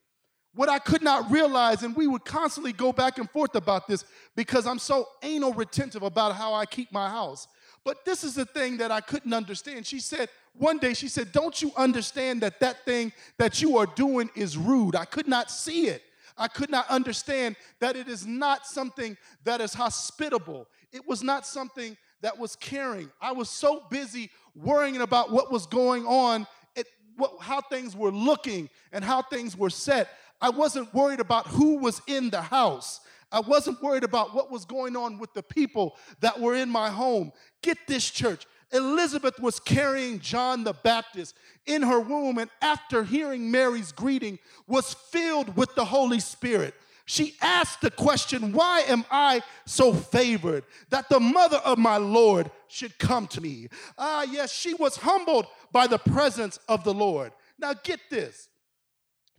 what 0.55 0.69
I 0.69 0.79
could 0.79 1.03
not 1.03 1.31
realize, 1.31 1.83
and 1.83 1.97
we 1.97 2.07
would 2.07 2.27
constantly 2.27 2.73
go 2.73 2.93
back 2.93 3.17
and 3.17 3.31
forth 3.31 3.55
about 3.55 3.89
this 3.89 4.05
because 4.37 4.67
I'm 4.67 4.79
so 4.79 5.09
anal 5.23 5.55
retentive 5.55 6.03
about 6.03 6.35
how 6.35 6.53
I 6.53 6.67
keep 6.67 6.93
my 6.93 7.09
house. 7.09 7.49
But 7.85 8.05
this 8.05 8.23
is 8.23 8.35
the 8.35 8.45
thing 8.45 8.77
that 8.77 8.91
I 8.91 9.01
couldn't 9.01 9.33
understand. 9.33 9.87
She 9.87 9.99
said, 9.99 10.29
one 10.59 10.79
day, 10.79 10.95
she 10.95 11.09
said, 11.09 11.33
Don't 11.33 11.61
you 11.63 11.73
understand 11.77 12.43
that 12.43 12.61
that 12.61 12.85
thing 12.85 13.13
that 13.39 13.63
you 13.63 13.79
are 13.79 13.87
doing 13.87 14.31
is 14.35 14.57
rude? 14.57 14.95
I 14.95 15.05
could 15.05 15.27
not 15.27 15.51
see 15.51 15.87
it. 15.87 16.03
I 16.37 16.49
could 16.49 16.71
not 16.71 16.89
understand 16.89 17.57
that 17.81 17.97
it 17.97 18.09
is 18.09 18.27
not 18.27 18.67
something 18.67 19.17
that 19.45 19.61
is 19.61 19.75
hospitable. 19.75 20.67
It 20.93 21.07
was 21.07 21.23
not 21.23 21.47
something 21.47 21.97
that 22.21 22.39
was 22.39 22.57
caring. 22.57 23.11
I 23.21 23.33
was 23.33 23.51
so 23.51 23.85
busy 23.91 24.31
worrying 24.55 25.01
about 25.01 25.31
what 25.31 25.51
was 25.51 25.67
going 25.67 26.07
on, 26.07 26.47
it, 26.77 26.87
what, 27.17 27.35
how 27.41 27.61
things 27.61 27.97
were 27.97 28.11
looking, 28.11 28.69
and 28.93 29.05
how 29.05 29.23
things 29.23 29.57
were 29.57 29.71
set. 29.71 30.09
I 30.41 30.51
wasn't 30.51 30.93
worried 30.93 31.21
about 31.21 31.47
who 31.47 31.79
was 31.79 32.03
in 32.07 32.31
the 32.31 32.43
house. 32.43 33.01
I 33.31 33.41
wasn't 33.41 33.83
worried 33.83 34.05
about 34.05 34.35
what 34.35 34.51
was 34.51 34.65
going 34.65 34.97
on 34.97 35.19
with 35.19 35.33
the 35.33 35.43
people 35.43 35.97
that 36.21 36.39
were 36.39 36.55
in 36.55 36.69
my 36.69 36.91
home. 36.91 37.33
Get 37.63 37.79
this, 37.87 38.11
church. 38.11 38.47
Elizabeth 38.73 39.39
was 39.39 39.61
carrying 39.61 40.19
John 40.19 40.65
the 40.65 40.73
Baptist 40.73 41.35
in 41.67 41.83
her 41.83 42.01
womb, 42.01 42.39
and 42.39 42.51
after 42.61 43.05
hearing 43.05 43.51
Mary's 43.51 43.93
greeting, 43.93 44.39
was 44.67 44.95
filled 44.95 45.57
with 45.57 45.75
the 45.75 45.85
Holy 45.85 46.21
Spirit. 46.21 46.75
She 47.13 47.35
asked 47.43 47.83
the 47.83 47.91
question, 47.91 48.53
Why 48.53 48.85
am 48.89 49.05
I 49.11 49.43
so 49.67 49.93
favored 49.93 50.65
that 50.89 51.11
the 51.11 51.21
mother 51.21 51.59
of 51.59 51.77
my 51.77 51.99
Lord 51.99 52.51
should 52.69 52.99
come 52.99 53.27
to 53.27 53.41
me? 53.43 53.69
Ah, 53.99 54.23
yes, 54.23 54.51
she 54.51 54.73
was 54.73 54.97
humbled 54.97 55.45
by 55.73 55.87
the 55.87 55.99
presence 55.99 56.59
of 56.71 56.85
the 56.85 56.95
Lord. 56.95 57.33
Now, 57.59 57.75
get 57.75 58.01
this 58.09 58.49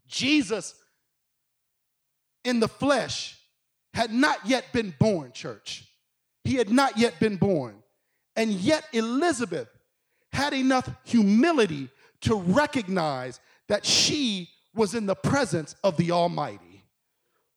Jesus 0.08 0.76
in 2.46 2.60
the 2.60 2.68
flesh 2.68 3.40
had 3.96 4.14
not 4.14 4.46
yet 4.46 4.66
been 4.72 4.94
born, 5.00 5.32
church. 5.32 5.88
He 6.44 6.58
had 6.58 6.70
not 6.70 6.96
yet 6.96 7.20
been 7.20 7.38
born. 7.38 7.78
And 8.36 8.52
yet, 8.52 8.86
Elizabeth 8.94 9.70
had 10.32 10.54
enough 10.54 10.88
humility 11.06 11.90
to 12.22 12.36
recognize 12.36 13.40
that 13.68 13.84
she 13.84 14.52
was 14.76 14.94
in 14.94 15.08
the 15.08 15.16
presence 15.16 15.76
of 15.84 15.98
the 15.98 16.12
Almighty. 16.12 16.73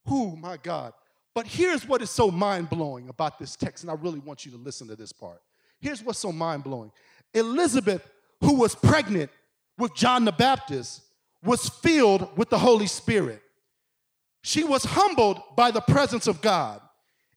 Who, 0.09 0.37
my 0.37 0.57
God. 0.57 0.93
But 1.35 1.47
here's 1.47 1.87
what 1.87 2.01
is 2.01 2.11
so 2.11 2.31
mind 2.31 2.71
blowing 2.71 3.09
about 3.09 3.39
this 3.39 3.57
text, 3.57 3.85
and 3.85 3.91
I 3.91 3.95
really 3.95 4.21
want 4.21 4.47
you 4.47 4.53
to 4.53 4.59
listen 4.59 4.89
to 4.89 4.97
this 4.97 5.13
part. 5.13 5.43
Here's 5.81 6.03
what's 6.03 6.19
so 6.19 6.33
mind 6.33 6.65
blowing 6.65 6.91
Elizabeth, 7.35 8.09
who 8.41 8.55
was 8.55 8.75
pregnant 8.75 9.31
with 9.79 9.95
John 9.95 10.25
the 10.25 10.33
Baptist, 10.33 11.03
was 11.43 11.69
filled 11.69 12.37
with 12.37 12.49
the 12.49 12.59
Holy 12.59 12.87
Spirit. 12.87 13.43
She 14.43 14.65
was 14.65 14.85
humbled 14.85 15.41
by 15.57 15.71
the 15.71 15.81
presence 15.81 16.27
of 16.27 16.41
God. 16.41 16.81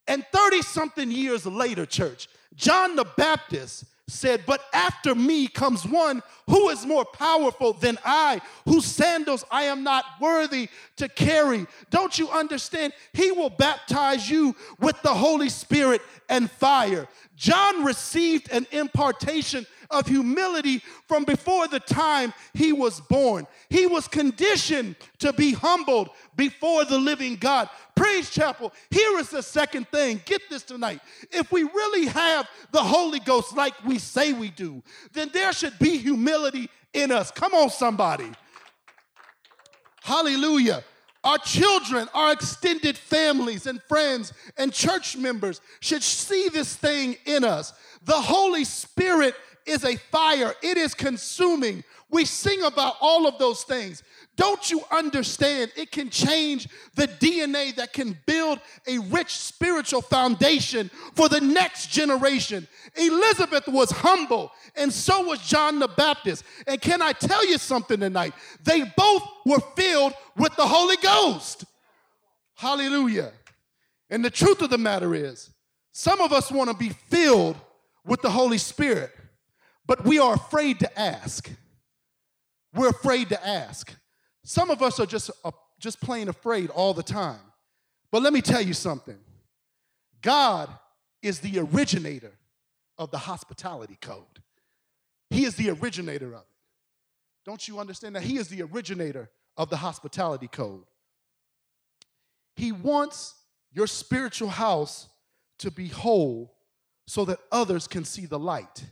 And 0.08 0.25
30 0.32 0.62
something 0.62 1.12
years 1.12 1.45
later, 1.45 1.86
church, 1.86 2.27
John 2.55 2.95
the 2.95 3.05
Baptist 3.17 3.86
said, 4.10 4.43
But 4.45 4.62
after 4.74 5.15
me 5.15 5.48
comes 5.48 5.86
one 5.86 6.22
who 6.48 6.69
is 6.69 6.86
more 6.86 7.06
powerful 7.06 7.74
than 7.74 7.98
I, 8.04 8.41
whose 8.65 8.86
sandals 8.86 9.45
I 9.52 9.63
am 9.63 9.84
not 9.84 10.04
worthy 10.19 10.69
to 10.98 11.08
carry. 11.08 11.67
Don't 11.89 12.17
you 12.17 12.30
understand? 12.30 12.93
He 13.13 13.32
will 13.32 13.50
baptize 13.50 14.30
you 14.30 14.56
with 14.80 15.02
the 15.02 15.13
Holy 15.13 15.50
Spirit 15.50 16.02
and 16.28 16.50
fire. 16.50 17.08
John 17.36 17.84
received 17.84 18.52
an 18.52 18.67
impartation 18.72 19.65
of 19.91 20.08
humility 20.08 20.82
from 21.08 21.23
before 21.23 21.67
the 21.67 21.80
time 21.80 22.34
he 22.54 22.71
was 22.71 23.02
born. 23.02 23.47
He 23.69 23.88
was 23.88 24.08
conditioned 24.08 24.95
to 25.19 25.34
be 25.34 25.54
humbled 25.54 26.10
before 26.36 26.86
the 26.86 26.97
living 26.97 27.36
God. 27.36 27.69
Praise 27.95 28.30
Chapel, 28.30 28.71
here 28.91 29.17
is 29.19 29.30
the 29.30 29.43
second 29.43 29.88
thing. 29.89 30.21
Get 30.25 30.41
this 30.49 30.63
tonight. 30.63 31.02
If 31.32 31.52
we 31.52 31.63
really 31.63 32.06
have 32.08 32.47
the 32.71 32.84
Holy 32.84 33.19
Ghost 33.19 33.56
like 33.56 33.73
we 33.84 33.99
say 33.99 34.34
we 34.34 34.49
do, 34.49 34.84
then 35.13 35.30
there 35.34 35.54
should 35.54 35.78
be 35.80 35.97
humility 35.97 36.69
in 36.93 37.12
us. 37.12 37.32
Come 37.32 37.54
on, 37.54 37.69
somebody. 37.69 38.32
Hallelujah. 40.02 40.84
Our 41.23 41.38
children, 41.38 42.08
our 42.13 42.32
extended 42.32 42.97
families 42.97 43.67
and 43.67 43.82
friends 43.84 44.32
and 44.58 44.71
church 44.71 45.17
members 45.17 45.60
should 45.82 46.02
see 46.02 46.47
this 46.47 46.75
thing 46.75 47.17
in 47.25 47.43
us. 47.43 47.73
The 48.06 48.13
Holy 48.13 48.63
Spirit 48.63 49.36
is 49.65 49.84
a 49.84 49.95
fire, 49.95 50.54
it 50.62 50.78
is 50.78 50.93
consuming. 50.93 51.84
We 52.12 52.26
sing 52.26 52.63
about 52.63 52.95
all 53.02 53.28
of 53.28 53.38
those 53.38 53.63
things. 53.63 54.04
Don't 54.36 54.72
you 54.72 54.82
understand? 54.89 55.72
It 55.76 55.91
can 55.91 56.10
change 56.10 56.67
the 56.95 57.08
DNA 57.08 57.76
that 57.76 57.93
can 57.93 58.17
build 58.26 58.60
a 58.88 58.98
rich 58.98 59.38
spiritual 59.38 60.02
foundation 60.02 60.89
for 61.13 61.28
the 61.30 61.41
next 61.41 61.88
generation. 61.91 62.67
Elizabeth 62.95 63.67
was 63.67 63.91
humble, 63.91 64.52
and 64.76 64.91
so 64.91 65.24
was 65.28 65.39
John 65.39 65.80
the 65.80 65.89
Baptist. 65.89 66.43
And 66.65 66.82
can 66.82 67.02
I 67.02 67.12
tell 67.12 67.45
you 67.45 67.58
something 67.58 68.00
tonight? 68.00 68.34
They 68.63 68.84
both 68.95 69.24
were 69.45 69.62
filled 69.76 70.13
with 70.38 70.56
the 70.56 70.65
Holy 70.65 70.98
Ghost. 70.98 71.65
Hallelujah. 72.56 73.34
And 74.10 74.24
the 74.24 74.30
truth 74.30 74.62
of 74.62 74.69
the 74.69 74.78
matter 74.78 75.13
is, 75.13 75.50
some 75.91 76.22
of 76.22 76.32
us 76.32 76.52
want 76.52 76.69
to 76.69 76.76
be 76.76 76.89
filled 76.89 77.58
with 78.06 78.22
the 78.22 78.30
Holy 78.30 78.58
Spirit, 78.58 79.12
but 79.89 80.06
we 80.06 80.19
are 80.19 80.36
afraid 80.36 80.78
to 80.82 80.99
ask. 80.99 81.49
We're 82.75 82.89
afraid 82.89 83.30
to 83.30 83.47
ask. 83.47 83.91
Some 84.43 84.69
of 84.69 84.84
us 84.84 84.99
are 84.99 85.08
just, 85.08 85.32
uh, 85.43 85.49
just 85.80 85.99
plain 85.99 86.30
afraid 86.30 86.69
all 86.69 86.93
the 86.93 87.02
time. 87.02 87.39
But 88.12 88.21
let 88.21 88.32
me 88.32 88.41
tell 88.41 88.62
you 88.62 88.75
something 88.75 89.17
God 90.21 90.69
is 91.23 91.39
the 91.39 91.58
originator 91.58 92.34
of 92.99 93.10
the 93.10 93.17
hospitality 93.17 93.97
code, 93.99 94.43
He 95.32 95.43
is 95.43 95.56
the 95.56 95.71
originator 95.71 96.36
of 96.36 96.41
it. 96.41 96.47
Don't 97.43 97.67
you 97.67 97.80
understand 97.80 98.15
that? 98.15 98.21
He 98.21 98.38
is 98.38 98.47
the 98.47 98.62
originator 98.62 99.28
of 99.58 99.71
the 99.71 99.78
hospitality 99.78 100.49
code. 100.49 100.84
He 102.56 102.71
wants 102.71 103.34
your 103.73 103.88
spiritual 103.88 104.49
house 104.49 105.10
to 105.58 105.71
be 105.71 105.88
whole 105.88 106.54
so 107.08 107.25
that 107.25 107.39
others 107.52 107.88
can 107.88 108.06
see 108.06 108.28
the 108.28 108.38
light. 108.38 108.84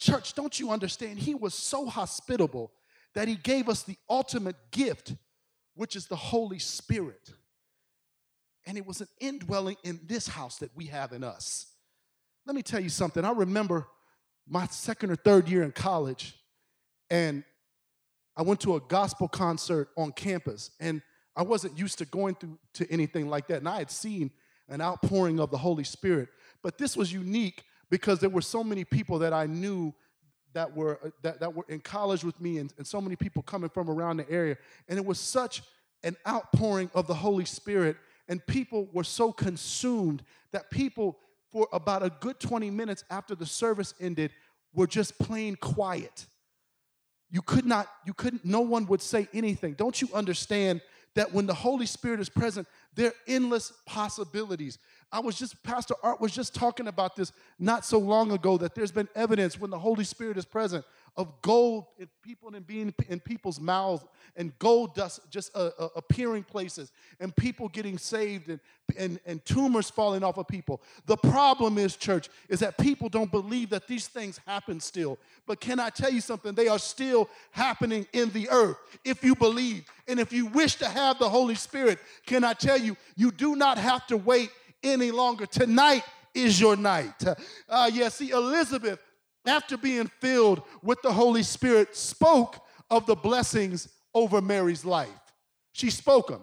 Church, 0.00 0.34
don't 0.34 0.58
you 0.58 0.70
understand? 0.70 1.18
He 1.18 1.34
was 1.34 1.54
so 1.54 1.86
hospitable 1.86 2.72
that 3.14 3.28
he 3.28 3.34
gave 3.36 3.68
us 3.68 3.82
the 3.82 3.96
ultimate 4.08 4.56
gift, 4.70 5.14
which 5.74 5.94
is 5.94 6.06
the 6.06 6.16
Holy 6.16 6.58
Spirit. 6.58 7.32
And 8.66 8.78
it 8.78 8.86
was 8.86 9.00
an 9.02 9.08
indwelling 9.20 9.76
in 9.84 10.00
this 10.06 10.26
house 10.26 10.58
that 10.58 10.74
we 10.74 10.86
have 10.86 11.12
in 11.12 11.22
us. 11.22 11.66
Let 12.46 12.56
me 12.56 12.62
tell 12.62 12.80
you 12.80 12.88
something. 12.88 13.24
I 13.24 13.32
remember 13.32 13.86
my 14.48 14.66
second 14.68 15.10
or 15.10 15.16
third 15.16 15.48
year 15.48 15.62
in 15.62 15.72
college, 15.72 16.34
and 17.10 17.44
I 18.36 18.42
went 18.42 18.60
to 18.60 18.76
a 18.76 18.80
gospel 18.80 19.28
concert 19.28 19.90
on 19.98 20.12
campus, 20.12 20.70
and 20.80 21.02
I 21.36 21.42
wasn't 21.42 21.78
used 21.78 21.98
to 21.98 22.06
going 22.06 22.36
through 22.36 22.58
to 22.74 22.90
anything 22.90 23.28
like 23.28 23.48
that. 23.48 23.58
And 23.58 23.68
I 23.68 23.78
had 23.78 23.90
seen 23.90 24.30
an 24.68 24.80
outpouring 24.80 25.40
of 25.40 25.50
the 25.50 25.58
Holy 25.58 25.84
Spirit, 25.84 26.28
but 26.62 26.78
this 26.78 26.96
was 26.96 27.12
unique 27.12 27.64
because 27.90 28.20
there 28.20 28.30
were 28.30 28.42
so 28.42 28.64
many 28.64 28.84
people 28.84 29.18
that 29.18 29.32
I 29.32 29.46
knew 29.46 29.92
that 30.52 30.74
were 30.74 30.98
uh, 31.04 31.10
that, 31.22 31.40
that 31.40 31.54
were 31.54 31.64
in 31.68 31.80
college 31.80 32.24
with 32.24 32.40
me 32.40 32.58
and, 32.58 32.72
and 32.78 32.86
so 32.86 33.00
many 33.00 33.16
people 33.16 33.42
coming 33.42 33.70
from 33.70 33.88
around 33.88 34.16
the 34.16 34.30
area 34.30 34.56
and 34.88 34.98
it 34.98 35.04
was 35.04 35.18
such 35.18 35.62
an 36.02 36.16
outpouring 36.26 36.90
of 36.94 37.06
the 37.06 37.14
Holy 37.14 37.44
Spirit, 37.44 37.96
and 38.28 38.44
people 38.46 38.88
were 38.92 39.04
so 39.04 39.32
consumed 39.32 40.22
that 40.52 40.70
people, 40.70 41.18
for 41.50 41.68
about 41.72 42.02
a 42.02 42.10
good 42.20 42.40
20 42.40 42.70
minutes 42.70 43.04
after 43.10 43.34
the 43.34 43.46
service 43.46 43.94
ended, 44.00 44.30
were 44.72 44.86
just 44.86 45.18
plain 45.18 45.56
quiet. 45.56 46.26
You 47.30 47.42
could 47.42 47.66
not, 47.66 47.88
you 48.06 48.14
couldn't, 48.14 48.44
no 48.44 48.60
one 48.60 48.86
would 48.86 49.02
say 49.02 49.28
anything. 49.32 49.74
Don't 49.74 50.00
you 50.00 50.08
understand 50.14 50.80
that 51.14 51.32
when 51.32 51.46
the 51.46 51.54
Holy 51.54 51.86
Spirit 51.86 52.20
is 52.20 52.28
present, 52.28 52.66
there 52.94 53.08
are 53.08 53.14
endless 53.26 53.72
possibilities. 53.86 54.78
I 55.12 55.18
was 55.20 55.36
just, 55.36 55.60
Pastor 55.62 55.94
Art 56.02 56.20
was 56.20 56.32
just 56.32 56.54
talking 56.54 56.86
about 56.86 57.16
this 57.16 57.32
not 57.58 57.84
so 57.84 57.98
long 57.98 58.30
ago 58.30 58.56
that 58.58 58.74
there's 58.74 58.92
been 58.92 59.08
evidence 59.16 59.58
when 59.58 59.70
the 59.70 59.78
Holy 59.78 60.04
Spirit 60.04 60.36
is 60.36 60.44
present 60.44 60.84
of 61.16 61.42
gold 61.42 61.86
in 61.98 62.08
people 62.22 62.54
and 62.54 62.64
being 62.64 62.94
in 63.08 63.18
people's 63.18 63.60
mouths 63.60 64.04
and 64.36 64.56
gold 64.60 64.94
dust 64.94 65.20
just 65.28 65.54
uh, 65.56 65.70
uh, 65.78 65.88
appearing 65.96 66.44
places 66.44 66.92
and 67.18 67.34
people 67.34 67.68
getting 67.68 67.98
saved 67.98 68.48
and, 68.48 68.60
and, 68.96 69.18
and 69.26 69.44
tumors 69.44 69.90
falling 69.90 70.22
off 70.22 70.38
of 70.38 70.46
people. 70.46 70.80
The 71.06 71.16
problem 71.16 71.78
is, 71.78 71.96
church, 71.96 72.28
is 72.48 72.60
that 72.60 72.78
people 72.78 73.08
don't 73.08 73.30
believe 73.30 73.70
that 73.70 73.88
these 73.88 74.06
things 74.06 74.38
happen 74.46 74.78
still. 74.78 75.18
But 75.46 75.60
can 75.60 75.80
I 75.80 75.90
tell 75.90 76.12
you 76.12 76.20
something? 76.20 76.54
They 76.54 76.68
are 76.68 76.78
still 76.78 77.28
happening 77.50 78.06
in 78.12 78.30
the 78.30 78.48
earth 78.48 78.76
if 79.04 79.24
you 79.24 79.34
believe. 79.34 79.84
And 80.06 80.20
if 80.20 80.32
you 80.32 80.46
wish 80.46 80.76
to 80.76 80.88
have 80.88 81.18
the 81.18 81.28
Holy 81.28 81.56
Spirit, 81.56 81.98
can 82.26 82.44
I 82.44 82.52
tell 82.52 82.78
you, 82.78 82.96
you 83.16 83.32
do 83.32 83.56
not 83.56 83.78
have 83.78 84.06
to 84.06 84.16
wait 84.16 84.50
any 84.82 85.10
longer. 85.10 85.46
Tonight 85.46 86.04
is 86.34 86.60
your 86.60 86.76
night. 86.76 87.24
Uh, 87.68 87.90
yeah, 87.92 88.08
see, 88.08 88.30
Elizabeth, 88.30 88.98
after 89.46 89.76
being 89.76 90.10
filled 90.20 90.62
with 90.82 91.00
the 91.02 91.12
Holy 91.12 91.42
Spirit, 91.42 91.96
spoke 91.96 92.56
of 92.90 93.06
the 93.06 93.14
blessings 93.14 93.88
over 94.14 94.40
Mary's 94.40 94.84
life. 94.84 95.08
She 95.72 95.90
spoke 95.90 96.28
them. 96.28 96.42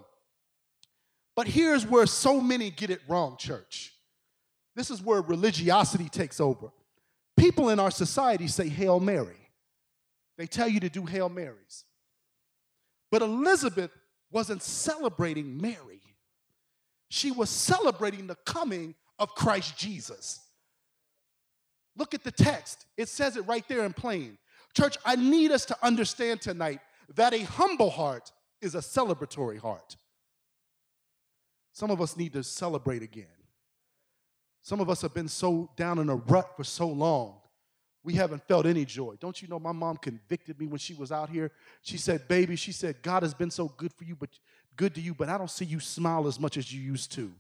But 1.36 1.48
here's 1.48 1.86
where 1.86 2.06
so 2.06 2.42
many 2.42 2.72
get 2.72 2.90
it 2.90 3.02
wrong, 3.08 3.38
church. 3.38 3.94
This 4.76 4.90
is 4.90 5.02
where 5.02 5.22
religiosity 5.22 6.10
takes 6.10 6.40
over. 6.40 6.72
People 7.36 7.70
in 7.70 7.80
our 7.80 7.92
society 7.92 8.48
say 8.48 8.70
Hail 8.70 9.00
Mary. 9.00 9.50
They 10.38 10.48
tell 10.48 10.68
you 10.68 10.80
to 10.80 10.90
do 10.90 11.06
Hail 11.06 11.30
Marys. 11.30 11.84
But 13.12 13.22
Elizabeth 13.22 13.92
wasn't 14.32 14.62
celebrating 14.62 15.60
Mary 15.60 15.97
she 17.10 17.32
was 17.32 17.50
celebrating 17.50 18.28
the 18.28 18.36
coming 18.46 18.96
of 19.20 19.34
Christ 19.36 19.78
Jesus. 19.78 20.42
Look 21.96 22.14
at 22.14 22.24
the 22.24 22.32
text, 22.32 22.86
it 22.96 23.10
says 23.10 23.38
it 23.38 23.48
right 23.48 23.68
there 23.68 23.84
in 23.84 23.94
plain. 23.94 24.38
Church, 24.76 24.98
I 25.06 25.16
need 25.16 25.52
us 25.52 25.66
to 25.66 25.78
understand 25.82 26.42
tonight 26.42 26.80
that 27.16 27.34
a 27.34 27.40
humble 27.40 27.90
heart 27.90 28.32
is 28.62 28.76
a 28.76 28.80
celebratory 28.80 29.60
heart. 29.60 29.96
Some 31.72 31.90
of 31.90 32.02
us 32.02 32.18
need 32.18 32.34
to 32.34 32.44
celebrate 32.44 33.02
again. 33.02 33.26
Some 34.62 34.80
of 34.80 34.90
us 34.90 35.02
have 35.02 35.14
been 35.14 35.28
so 35.30 35.70
down 35.76 35.98
in 36.00 36.10
a 36.10 36.16
rut 36.16 36.58
for 36.58 36.64
so 36.64 36.88
long, 36.88 37.38
we 38.04 38.14
haven't 38.14 38.48
felt 38.48 38.66
any 38.66 38.86
joy. 38.86 39.16
Don't 39.20 39.42
you 39.42 39.48
know 39.48 39.60
my 39.60 39.72
mom 39.72 39.98
convicted 39.98 40.60
me 40.60 40.68
when 40.68 40.80
she 40.80 40.94
was 40.94 41.12
out 41.12 41.30
here? 41.30 41.52
She 41.82 41.98
said, 41.98 42.28
Baby, 42.28 42.56
she 42.56 42.72
said, 42.72 43.02
God 43.02 43.24
has 43.24 43.34
been 43.34 43.52
so 43.52 43.68
good 43.68 43.92
for 43.94 44.06
you, 44.06 44.16
but 44.16 44.30
good 44.78 44.96
to 44.96 45.02
you, 45.02 45.14
but 45.14 45.28
I 45.28 45.38
don't 45.38 45.52
see 45.52 45.66
you 45.66 45.80
smile 45.80 46.28
as 46.28 46.40
much 46.40 46.56
as 46.56 46.74
you 46.74 46.80
used 46.80 47.12
to. 47.14 47.32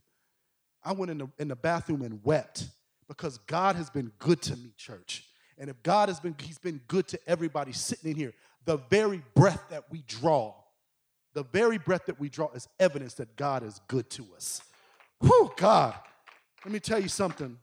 I 0.83 0.91
went 0.91 1.11
in 1.11 1.17
the, 1.19 1.27
in 1.39 1.47
the 1.47 1.55
bathroom 1.55 2.01
and 2.01 2.19
wept 2.23 2.67
because 3.07 3.37
God 3.39 3.75
has 3.75 3.89
been 3.89 4.11
good 4.19 4.41
to 4.43 4.55
me, 4.57 4.73
church. 4.77 5.25
And 5.57 5.69
if 5.69 5.81
God 5.83 6.09
has 6.09 6.19
been, 6.19 6.35
He's 6.39 6.59
been 6.59 6.81
good 6.87 7.07
to 7.09 7.19
everybody 7.27 7.71
sitting 7.71 8.11
in 8.11 8.17
here, 8.17 8.33
the 8.65 8.77
very 8.89 9.23
breath 9.33 9.63
that 9.69 9.85
we 9.89 10.03
draw, 10.07 10.53
the 11.33 11.43
very 11.43 11.77
breath 11.77 12.05
that 12.07 12.19
we 12.19 12.29
draw 12.29 12.49
is 12.51 12.67
evidence 12.79 13.13
that 13.15 13.35
God 13.35 13.63
is 13.63 13.79
good 13.87 14.09
to 14.11 14.25
us. 14.35 14.61
Whew, 15.21 15.51
God. 15.55 15.95
Let 16.65 16.73
me 16.73 16.79
tell 16.79 16.99
you 16.99 17.07
something. 17.07 17.57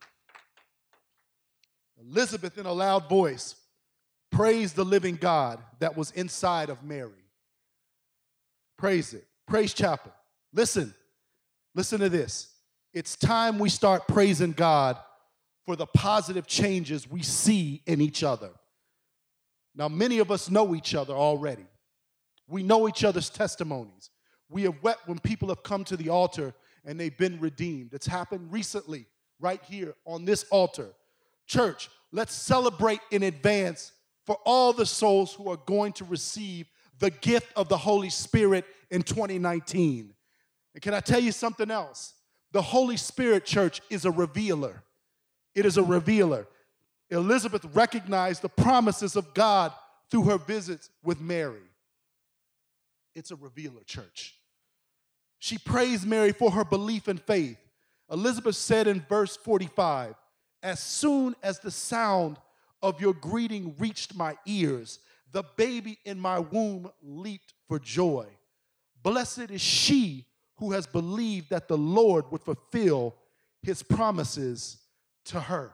Elizabeth, 2.00 2.58
in 2.58 2.66
a 2.66 2.72
loud 2.72 3.08
voice, 3.08 3.56
praised 4.30 4.76
the 4.76 4.84
living 4.84 5.16
God 5.16 5.60
that 5.78 5.96
was 5.96 6.10
inside 6.12 6.70
of 6.70 6.82
Mary. 6.82 7.10
Praise 8.76 9.14
it. 9.14 9.26
Praise 9.46 9.74
Chapel. 9.74 10.12
Listen, 10.52 10.94
listen 11.74 12.00
to 12.00 12.08
this. 12.08 12.48
It's 12.92 13.16
time 13.16 13.58
we 13.58 13.68
start 13.68 14.06
praising 14.08 14.52
God 14.52 14.96
for 15.64 15.76
the 15.76 15.86
positive 15.86 16.46
changes 16.46 17.10
we 17.10 17.22
see 17.22 17.82
in 17.86 18.00
each 18.00 18.22
other. 18.22 18.50
Now, 19.74 19.88
many 19.88 20.18
of 20.18 20.30
us 20.30 20.50
know 20.50 20.74
each 20.74 20.94
other 20.94 21.14
already. 21.14 21.66
We 22.46 22.62
know 22.62 22.88
each 22.88 23.04
other's 23.04 23.30
testimonies. 23.30 24.10
We 24.48 24.62
have 24.62 24.82
wept 24.82 25.08
when 25.08 25.18
people 25.18 25.48
have 25.48 25.62
come 25.62 25.84
to 25.84 25.96
the 25.96 26.10
altar 26.10 26.54
and 26.84 27.00
they've 27.00 27.16
been 27.16 27.40
redeemed. 27.40 27.92
It's 27.92 28.06
happened 28.06 28.52
recently, 28.52 29.06
right 29.40 29.62
here 29.64 29.94
on 30.04 30.24
this 30.24 30.44
altar. 30.50 30.90
Church, 31.46 31.90
let's 32.12 32.34
celebrate 32.34 33.00
in 33.10 33.24
advance 33.24 33.92
for 34.24 34.38
all 34.44 34.72
the 34.72 34.86
souls 34.86 35.34
who 35.34 35.50
are 35.50 35.58
going 35.66 35.92
to 35.94 36.04
receive 36.04 36.66
the 36.98 37.10
gift 37.10 37.52
of 37.56 37.68
the 37.68 37.76
Holy 37.76 38.10
Spirit 38.10 38.64
in 38.90 39.02
2019. 39.02 40.14
And 40.74 40.82
can 40.82 40.94
I 40.94 41.00
tell 41.00 41.20
you 41.20 41.32
something 41.32 41.70
else? 41.70 42.14
The 42.52 42.62
Holy 42.62 42.96
Spirit, 42.96 43.44
church, 43.44 43.80
is 43.90 44.04
a 44.04 44.10
revealer. 44.10 44.82
It 45.54 45.66
is 45.66 45.76
a 45.76 45.82
revealer. 45.82 46.46
Elizabeth 47.10 47.64
recognized 47.74 48.42
the 48.42 48.48
promises 48.48 49.16
of 49.16 49.34
God 49.34 49.72
through 50.10 50.24
her 50.24 50.38
visits 50.38 50.90
with 51.02 51.20
Mary. 51.20 51.62
It's 53.14 53.30
a 53.30 53.36
revealer, 53.36 53.82
church. 53.84 54.36
She 55.38 55.58
praised 55.58 56.06
Mary 56.06 56.32
for 56.32 56.50
her 56.52 56.64
belief 56.64 57.08
and 57.08 57.20
faith. 57.20 57.58
Elizabeth 58.10 58.56
said 58.56 58.86
in 58.86 59.00
verse 59.08 59.36
45 59.36 60.14
As 60.62 60.80
soon 60.80 61.36
as 61.42 61.58
the 61.58 61.70
sound 61.70 62.38
of 62.82 63.00
your 63.00 63.14
greeting 63.14 63.74
reached 63.78 64.14
my 64.14 64.36
ears, 64.46 65.00
the 65.34 65.42
baby 65.56 65.98
in 66.04 66.18
my 66.18 66.38
womb 66.38 66.88
leaped 67.02 67.54
for 67.66 67.80
joy. 67.80 68.24
Blessed 69.02 69.50
is 69.50 69.60
she 69.60 70.26
who 70.58 70.70
has 70.70 70.86
believed 70.86 71.50
that 71.50 71.66
the 71.66 71.76
Lord 71.76 72.30
would 72.30 72.40
fulfill 72.40 73.16
his 73.60 73.82
promises 73.82 74.78
to 75.26 75.40
her. 75.40 75.72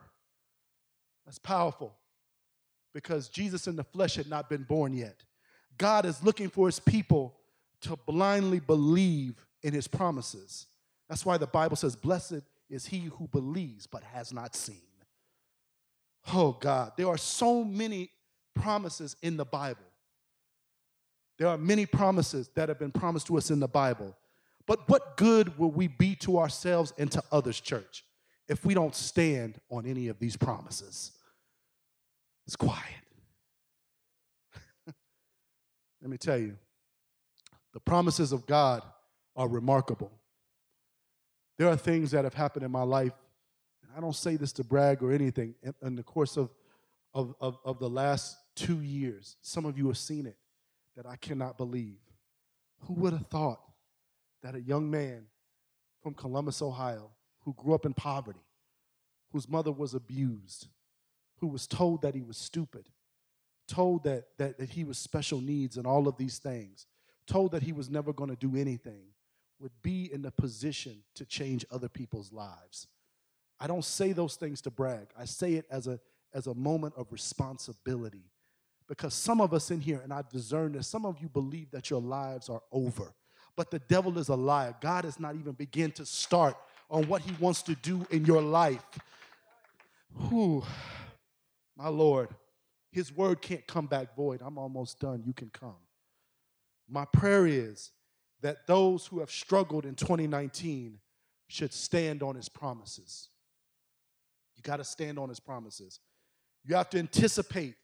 That's 1.25 1.37
powerful 1.37 1.93
because 2.91 3.29
Jesus 3.29 3.67
in 3.67 3.75
the 3.75 3.83
flesh 3.83 4.15
had 4.15 4.27
not 4.27 4.49
been 4.49 4.63
born 4.63 4.93
yet. 4.93 5.23
God 5.77 6.07
is 6.07 6.23
looking 6.23 6.49
for 6.49 6.67
his 6.67 6.79
people 6.79 7.37
to 7.81 7.95
blindly 8.07 8.59
believe 8.59 9.35
in 9.61 9.73
his 9.73 9.87
promises. 9.87 10.65
That's 11.07 11.23
why 11.23 11.37
the 11.37 11.45
Bible 11.45 11.75
says, 11.75 11.95
Blessed 11.95 12.41
is 12.67 12.87
he 12.87 13.01
who 13.01 13.27
believes 13.27 13.85
but 13.85 14.01
has 14.01 14.33
not 14.33 14.55
seen. 14.55 14.81
Oh 16.33 16.53
God, 16.53 16.93
there 16.97 17.07
are 17.07 17.17
so 17.17 17.63
many 17.63 18.09
promises 18.61 19.15
in 19.21 19.37
the 19.37 19.45
Bible. 19.45 19.81
There 21.37 21.47
are 21.47 21.57
many 21.57 21.85
promises 21.85 22.49
that 22.55 22.69
have 22.69 22.77
been 22.77 22.91
promised 22.91 23.27
to 23.27 23.37
us 23.37 23.49
in 23.49 23.59
the 23.59 23.67
Bible. 23.67 24.15
But 24.67 24.87
what 24.87 25.17
good 25.17 25.57
will 25.57 25.71
we 25.71 25.87
be 25.87 26.15
to 26.17 26.37
ourselves 26.37 26.93
and 26.97 27.11
to 27.11 27.23
others, 27.31 27.59
church, 27.59 28.05
if 28.47 28.63
we 28.63 28.73
don't 28.73 28.95
stand 28.95 29.59
on 29.69 29.85
any 29.87 30.07
of 30.07 30.19
these 30.19 30.37
promises? 30.37 31.13
It's 32.45 32.55
quiet. 32.55 32.83
Let 36.01 36.11
me 36.11 36.17
tell 36.17 36.37
you, 36.37 36.57
the 37.73 37.79
promises 37.79 38.31
of 38.31 38.45
God 38.45 38.83
are 39.35 39.47
remarkable. 39.47 40.11
There 41.57 41.69
are 41.69 41.77
things 41.77 42.11
that 42.11 42.23
have 42.23 42.33
happened 42.33 42.65
in 42.65 42.71
my 42.71 42.83
life, 42.83 43.13
and 43.81 43.91
I 43.95 43.99
don't 43.99 44.15
say 44.15 44.35
this 44.35 44.51
to 44.53 44.63
brag 44.63 45.01
or 45.01 45.11
anything, 45.11 45.55
in, 45.63 45.73
in 45.81 45.95
the 45.95 46.03
course 46.03 46.37
of, 46.37 46.49
of, 47.13 47.33
of, 47.39 47.57
of 47.65 47.79
the 47.79 47.89
last 47.89 48.37
two 48.55 48.81
years. 48.81 49.37
Some 49.41 49.65
of 49.65 49.77
you 49.77 49.87
have 49.87 49.97
seen 49.97 50.25
it 50.25 50.37
that 50.95 51.05
I 51.05 51.15
cannot 51.15 51.57
believe. 51.57 51.99
Who 52.81 52.93
would 52.95 53.13
have 53.13 53.27
thought 53.27 53.61
that 54.43 54.55
a 54.55 54.61
young 54.61 54.89
man 54.89 55.25
from 56.01 56.13
Columbus, 56.13 56.61
Ohio, 56.61 57.11
who 57.41 57.53
grew 57.53 57.73
up 57.73 57.85
in 57.85 57.93
poverty, 57.93 58.43
whose 59.31 59.47
mother 59.47 59.71
was 59.71 59.93
abused, 59.93 60.67
who 61.37 61.47
was 61.47 61.67
told 61.67 62.01
that 62.01 62.15
he 62.15 62.21
was 62.21 62.37
stupid, 62.37 62.89
told 63.67 64.03
that, 64.03 64.25
that, 64.37 64.57
that 64.57 64.69
he 64.69 64.83
was 64.83 64.97
special 64.97 65.39
needs 65.39 65.77
and 65.77 65.87
all 65.87 66.07
of 66.07 66.17
these 66.17 66.39
things, 66.39 66.87
told 67.27 67.51
that 67.51 67.63
he 67.63 67.71
was 67.71 67.89
never 67.89 68.11
going 68.11 68.29
to 68.29 68.35
do 68.35 68.55
anything, 68.55 69.05
would 69.59 69.71
be 69.83 70.11
in 70.11 70.23
the 70.23 70.31
position 70.31 71.03
to 71.15 71.25
change 71.25 71.63
other 71.71 71.87
people's 71.87 72.31
lives. 72.31 72.87
I 73.59 73.67
don't 73.67 73.85
say 73.85 74.11
those 74.11 74.35
things 74.35 74.59
to 74.61 74.71
brag. 74.71 75.07
I 75.17 75.25
say 75.25 75.53
it 75.53 75.65
as 75.69 75.85
a, 75.85 75.99
as 76.33 76.47
a 76.47 76.55
moment 76.55 76.95
of 76.97 77.11
responsibility 77.11 78.25
because 78.91 79.13
some 79.13 79.39
of 79.39 79.53
us 79.53 79.71
in 79.71 79.79
here, 79.79 80.01
and 80.03 80.11
I 80.11 80.21
discern 80.29 80.73
this, 80.73 80.85
some 80.85 81.05
of 81.05 81.15
you 81.21 81.29
believe 81.29 81.71
that 81.71 81.89
your 81.89 82.01
lives 82.01 82.49
are 82.49 82.61
over. 82.73 83.13
But 83.55 83.71
the 83.71 83.79
devil 83.79 84.17
is 84.17 84.27
a 84.27 84.35
liar. 84.35 84.75
God 84.81 85.05
has 85.05 85.17
not 85.17 85.35
even 85.35 85.53
begun 85.53 85.91
to 85.91 86.05
start 86.05 86.57
on 86.89 87.07
what 87.07 87.21
he 87.21 87.31
wants 87.39 87.61
to 87.61 87.75
do 87.75 88.05
in 88.11 88.25
your 88.25 88.41
life. 88.41 88.83
Whew, 90.27 90.65
my 91.77 91.87
Lord, 91.87 92.35
his 92.91 93.15
word 93.15 93.41
can't 93.41 93.65
come 93.65 93.85
back 93.85 94.13
void. 94.13 94.41
I'm 94.43 94.57
almost 94.57 94.99
done. 94.99 95.23
You 95.25 95.31
can 95.31 95.51
come. 95.51 95.79
My 96.89 97.05
prayer 97.05 97.47
is 97.47 97.91
that 98.41 98.67
those 98.67 99.05
who 99.05 99.21
have 99.21 99.31
struggled 99.31 99.85
in 99.85 99.95
2019 99.95 100.99
should 101.47 101.71
stand 101.71 102.21
on 102.21 102.35
his 102.35 102.49
promises. 102.49 103.29
You 104.57 104.63
got 104.63 104.77
to 104.77 104.83
stand 104.83 105.17
on 105.17 105.29
his 105.29 105.39
promises. 105.39 106.01
You 106.65 106.75
have 106.75 106.89
to 106.89 106.99
anticipate 106.99 107.75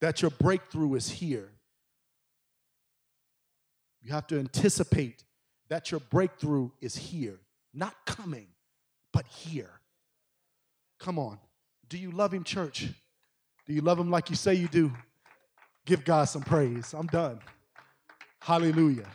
that 0.00 0.22
your 0.22 0.30
breakthrough 0.30 0.94
is 0.94 1.08
here. 1.08 1.50
You 4.02 4.12
have 4.12 4.26
to 4.28 4.38
anticipate 4.38 5.24
that 5.68 5.90
your 5.90 6.00
breakthrough 6.00 6.70
is 6.80 6.96
here, 6.96 7.40
not 7.74 7.94
coming, 8.06 8.46
but 9.12 9.26
here. 9.26 9.80
Come 10.98 11.18
on. 11.18 11.38
Do 11.88 11.98
you 11.98 12.10
love 12.10 12.32
him, 12.32 12.44
church? 12.44 12.88
Do 13.66 13.72
you 13.72 13.80
love 13.80 13.98
him 13.98 14.10
like 14.10 14.30
you 14.30 14.36
say 14.36 14.54
you 14.54 14.68
do? 14.68 14.92
Give 15.84 16.04
God 16.04 16.24
some 16.24 16.42
praise. 16.42 16.94
I'm 16.94 17.06
done. 17.06 17.40
Hallelujah. 18.40 19.08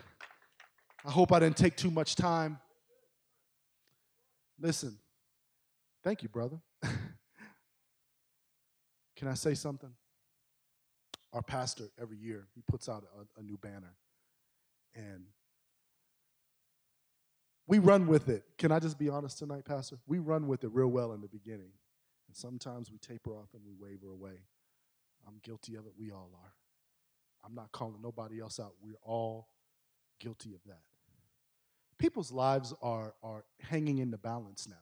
I 1.06 1.12
hope 1.12 1.32
I 1.32 1.40
didn't 1.40 1.58
take 1.58 1.76
too 1.76 1.92
much 1.92 2.16
time. 2.16 2.60
Listen, 4.60 4.98
thank 6.04 6.22
you, 6.22 6.30
brother. 6.30 6.60
Can 9.16 9.28
I 9.28 9.34
say 9.34 9.54
something? 9.54 9.90
Our 11.34 11.42
pastor, 11.42 11.86
every 12.02 12.18
year, 12.18 12.48
he 12.56 12.62
puts 12.62 12.90
out 12.90 13.04
a, 13.18 13.40
a 13.40 13.44
new 13.44 13.58
banner. 13.58 13.96
And 14.96 15.26
we 17.68 17.80
run 17.80 18.08
with 18.08 18.28
it. 18.28 18.44
Can 18.58 18.72
I 18.72 18.80
just 18.80 19.00
be 19.00 19.08
honest 19.08 19.40
tonight, 19.40 19.64
Pastor? 19.64 19.98
We 20.08 20.20
run 20.20 20.48
with 20.48 20.64
it 20.64 20.72
real 20.74 20.90
well 20.90 21.14
in 21.14 21.22
the 21.22 21.30
beginning. 21.30 21.72
And 22.28 22.36
sometimes 22.36 22.92
we 22.92 22.98
taper 22.98 23.32
off 23.32 23.50
and 23.54 23.62
we 23.66 23.74
waver 23.80 24.12
away. 24.12 24.40
I'm 25.28 25.40
guilty 25.44 25.76
of 25.76 25.86
it. 25.86 25.94
We 25.98 26.12
all 26.12 26.32
are. 26.34 26.54
I'm 27.46 27.56
not 27.56 27.72
calling 27.72 28.02
nobody 28.02 28.40
else 28.40 28.60
out. 28.60 28.74
We're 28.82 29.00
all 29.04 29.48
guilty 30.20 30.54
of 30.54 30.62
that. 30.66 30.82
People's 31.98 32.32
lives 32.32 32.74
are, 32.82 33.14
are 33.24 33.46
hanging 33.60 34.00
in 34.00 34.12
the 34.12 34.18
balance 34.18 34.68
now. 34.68 34.76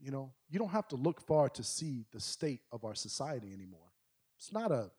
You 0.00 0.10
know, 0.10 0.32
you 0.50 0.58
don't 0.58 0.70
have 0.70 0.88
to 0.88 0.96
look 0.96 1.20
far 1.20 1.48
to 1.50 1.62
see 1.62 2.04
the 2.12 2.20
state 2.20 2.60
of 2.70 2.84
our 2.84 2.94
society 2.94 3.52
anymore. 3.52 3.85
It's 4.38 4.52
not 4.52 4.70
a, 4.70 4.90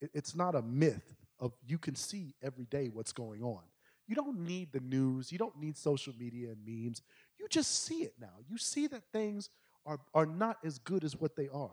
it's 0.00 0.34
not 0.34 0.54
a 0.54 0.62
myth 0.62 1.14
of 1.38 1.52
you 1.66 1.78
can 1.78 1.94
see 1.94 2.34
every 2.42 2.66
day 2.66 2.88
what's 2.88 3.12
going 3.12 3.42
on. 3.42 3.62
You 4.06 4.14
don't 4.14 4.40
need 4.40 4.72
the 4.72 4.80
news, 4.80 5.32
you 5.32 5.38
don't 5.38 5.58
need 5.58 5.76
social 5.76 6.12
media 6.18 6.50
and 6.50 6.58
memes. 6.64 7.02
You 7.38 7.46
just 7.48 7.84
see 7.84 8.02
it 8.02 8.14
now. 8.20 8.34
You 8.48 8.58
see 8.58 8.86
that 8.88 9.02
things 9.12 9.48
are, 9.86 9.98
are 10.14 10.26
not 10.26 10.58
as 10.64 10.78
good 10.78 11.04
as 11.04 11.16
what 11.16 11.36
they 11.36 11.48
are 11.48 11.70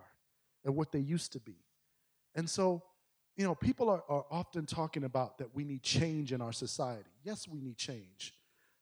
and 0.63 0.75
what 0.75 0.91
they 0.91 0.99
used 0.99 1.33
to 1.33 1.39
be. 1.39 1.57
And 2.35 2.49
so, 2.49 2.83
you 3.35 3.45
know, 3.45 3.55
people 3.55 3.89
are, 3.89 4.03
are 4.09 4.25
often 4.31 4.65
talking 4.65 5.03
about 5.03 5.37
that 5.39 5.53
we 5.55 5.63
need 5.63 5.83
change 5.83 6.31
in 6.31 6.41
our 6.41 6.53
society. 6.53 7.09
Yes, 7.23 7.47
we 7.47 7.61
need 7.61 7.77
change. 7.77 8.33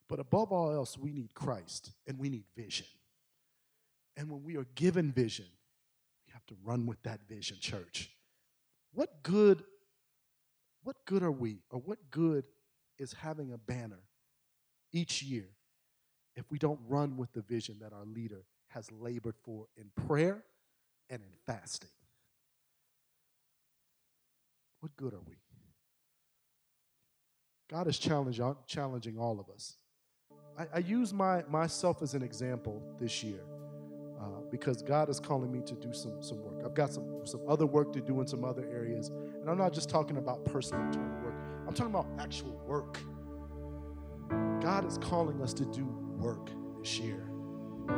But 0.07 0.19
above 0.19 0.51
all 0.51 0.71
else, 0.71 0.97
we 0.97 1.11
need 1.11 1.33
Christ 1.33 1.91
and 2.07 2.17
we 2.17 2.29
need 2.29 2.45
vision. 2.55 2.87
And 4.15 4.29
when 4.29 4.43
we 4.43 4.57
are 4.57 4.65
given 4.75 5.11
vision, 5.11 5.45
we 6.25 6.33
have 6.33 6.45
to 6.47 6.55
run 6.63 6.85
with 6.85 7.01
that 7.03 7.19
vision, 7.27 7.57
church. 7.59 8.09
What 8.97 9.21
good, 9.21 9.63
what 10.81 10.95
good 11.05 11.21
are 11.21 11.31
we, 11.31 11.59
or 11.69 11.79
what 11.79 11.99
good 12.09 12.45
is 12.97 13.13
having 13.13 13.53
a 13.53 13.57
banner 13.59 13.99
each 14.91 15.21
year 15.21 15.49
if 16.35 16.49
we 16.49 16.57
don't 16.57 16.79
run 16.87 17.15
with 17.15 17.31
the 17.31 17.43
vision 17.43 17.77
that 17.81 17.93
our 17.93 18.05
leader 18.05 18.43
has 18.69 18.91
labored 18.91 19.35
for 19.43 19.67
in 19.77 19.91
prayer 20.07 20.43
and 21.11 21.21
in 21.21 21.29
fasting? 21.45 21.91
What 24.79 24.97
good 24.97 25.13
are 25.13 25.21
we? 25.27 25.35
God 27.69 27.85
is 27.85 27.99
challenging, 27.99 29.19
all 29.19 29.39
of 29.39 29.47
us. 29.53 29.75
I, 30.57 30.65
I 30.73 30.79
use 30.79 31.13
my, 31.13 31.43
myself 31.47 32.01
as 32.01 32.15
an 32.15 32.23
example 32.23 32.81
this 32.99 33.21
year 33.21 33.41
because 34.49 34.81
God 34.81 35.09
is 35.09 35.19
calling 35.19 35.51
me 35.51 35.61
to 35.65 35.75
do 35.75 35.93
some, 35.93 36.21
some 36.21 36.41
work. 36.43 36.63
I've 36.65 36.73
got 36.73 36.91
some, 36.91 37.21
some 37.25 37.41
other 37.47 37.65
work 37.65 37.91
to 37.93 38.01
do 38.01 38.21
in 38.21 38.27
some 38.27 38.43
other 38.43 38.65
areas. 38.71 39.09
And 39.09 39.49
I'm 39.49 39.57
not 39.57 39.73
just 39.73 39.89
talking 39.89 40.17
about 40.17 40.45
personal 40.45 40.83
work, 41.23 41.35
I'm 41.67 41.73
talking 41.73 41.93
about 41.93 42.07
actual 42.19 42.61
work. 42.65 42.99
God 44.61 44.85
is 44.85 44.97
calling 44.97 45.41
us 45.41 45.53
to 45.53 45.65
do 45.65 45.85
work 46.17 46.49
this 46.79 46.99
year. 46.99 47.29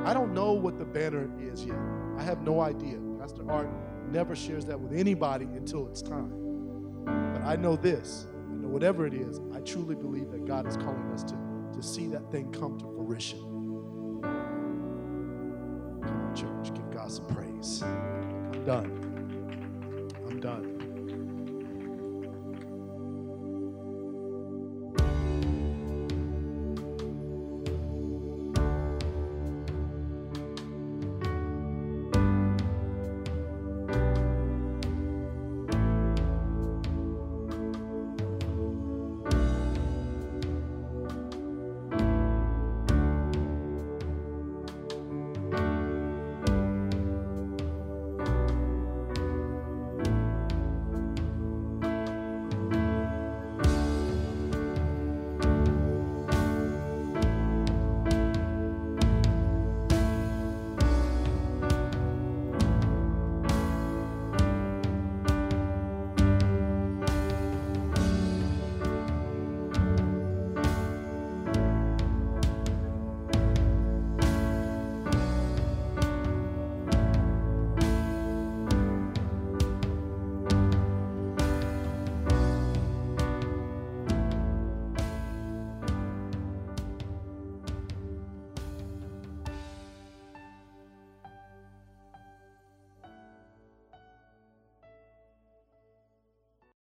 I 0.06 0.14
don't 0.14 0.34
know 0.34 0.54
what 0.54 0.78
the 0.78 0.86
banner 0.86 1.30
is 1.40 1.66
yet. 1.66 1.78
I 2.18 2.24
have 2.24 2.42
no 2.42 2.62
idea. 2.62 3.00
Pastor 3.20 3.50
Art 3.50 3.70
never 4.12 4.36
shares 4.36 4.66
that 4.66 4.80
with 4.80 4.94
anybody 4.94 5.46
until 5.46 5.88
it's 5.88 6.02
time. 6.02 6.32
But 7.06 7.42
I 7.44 7.56
know 7.56 7.76
this. 7.76 8.28
I 8.52 8.56
know 8.56 8.68
whatever 8.68 9.08
it 9.08 9.14
is, 9.14 9.40
I 9.54 9.60
truly 9.62 9.96
believe 9.96 10.32
that 10.32 10.46
God 10.46 10.68
is 10.68 10.78
calling 10.78 11.12
us 11.12 11.24
to, 11.24 11.38
to 11.74 11.82
see 11.82 12.08
that 12.08 12.32
thing 12.32 12.52
come 12.52 12.78
to 12.80 12.86
fruition. 12.86 13.59
God 17.10 17.16
some 17.16 17.36
praise. 17.36 17.82
I'm 17.82 18.66
done. 18.66 20.12
I'm 20.28 20.40
done. 20.40 20.79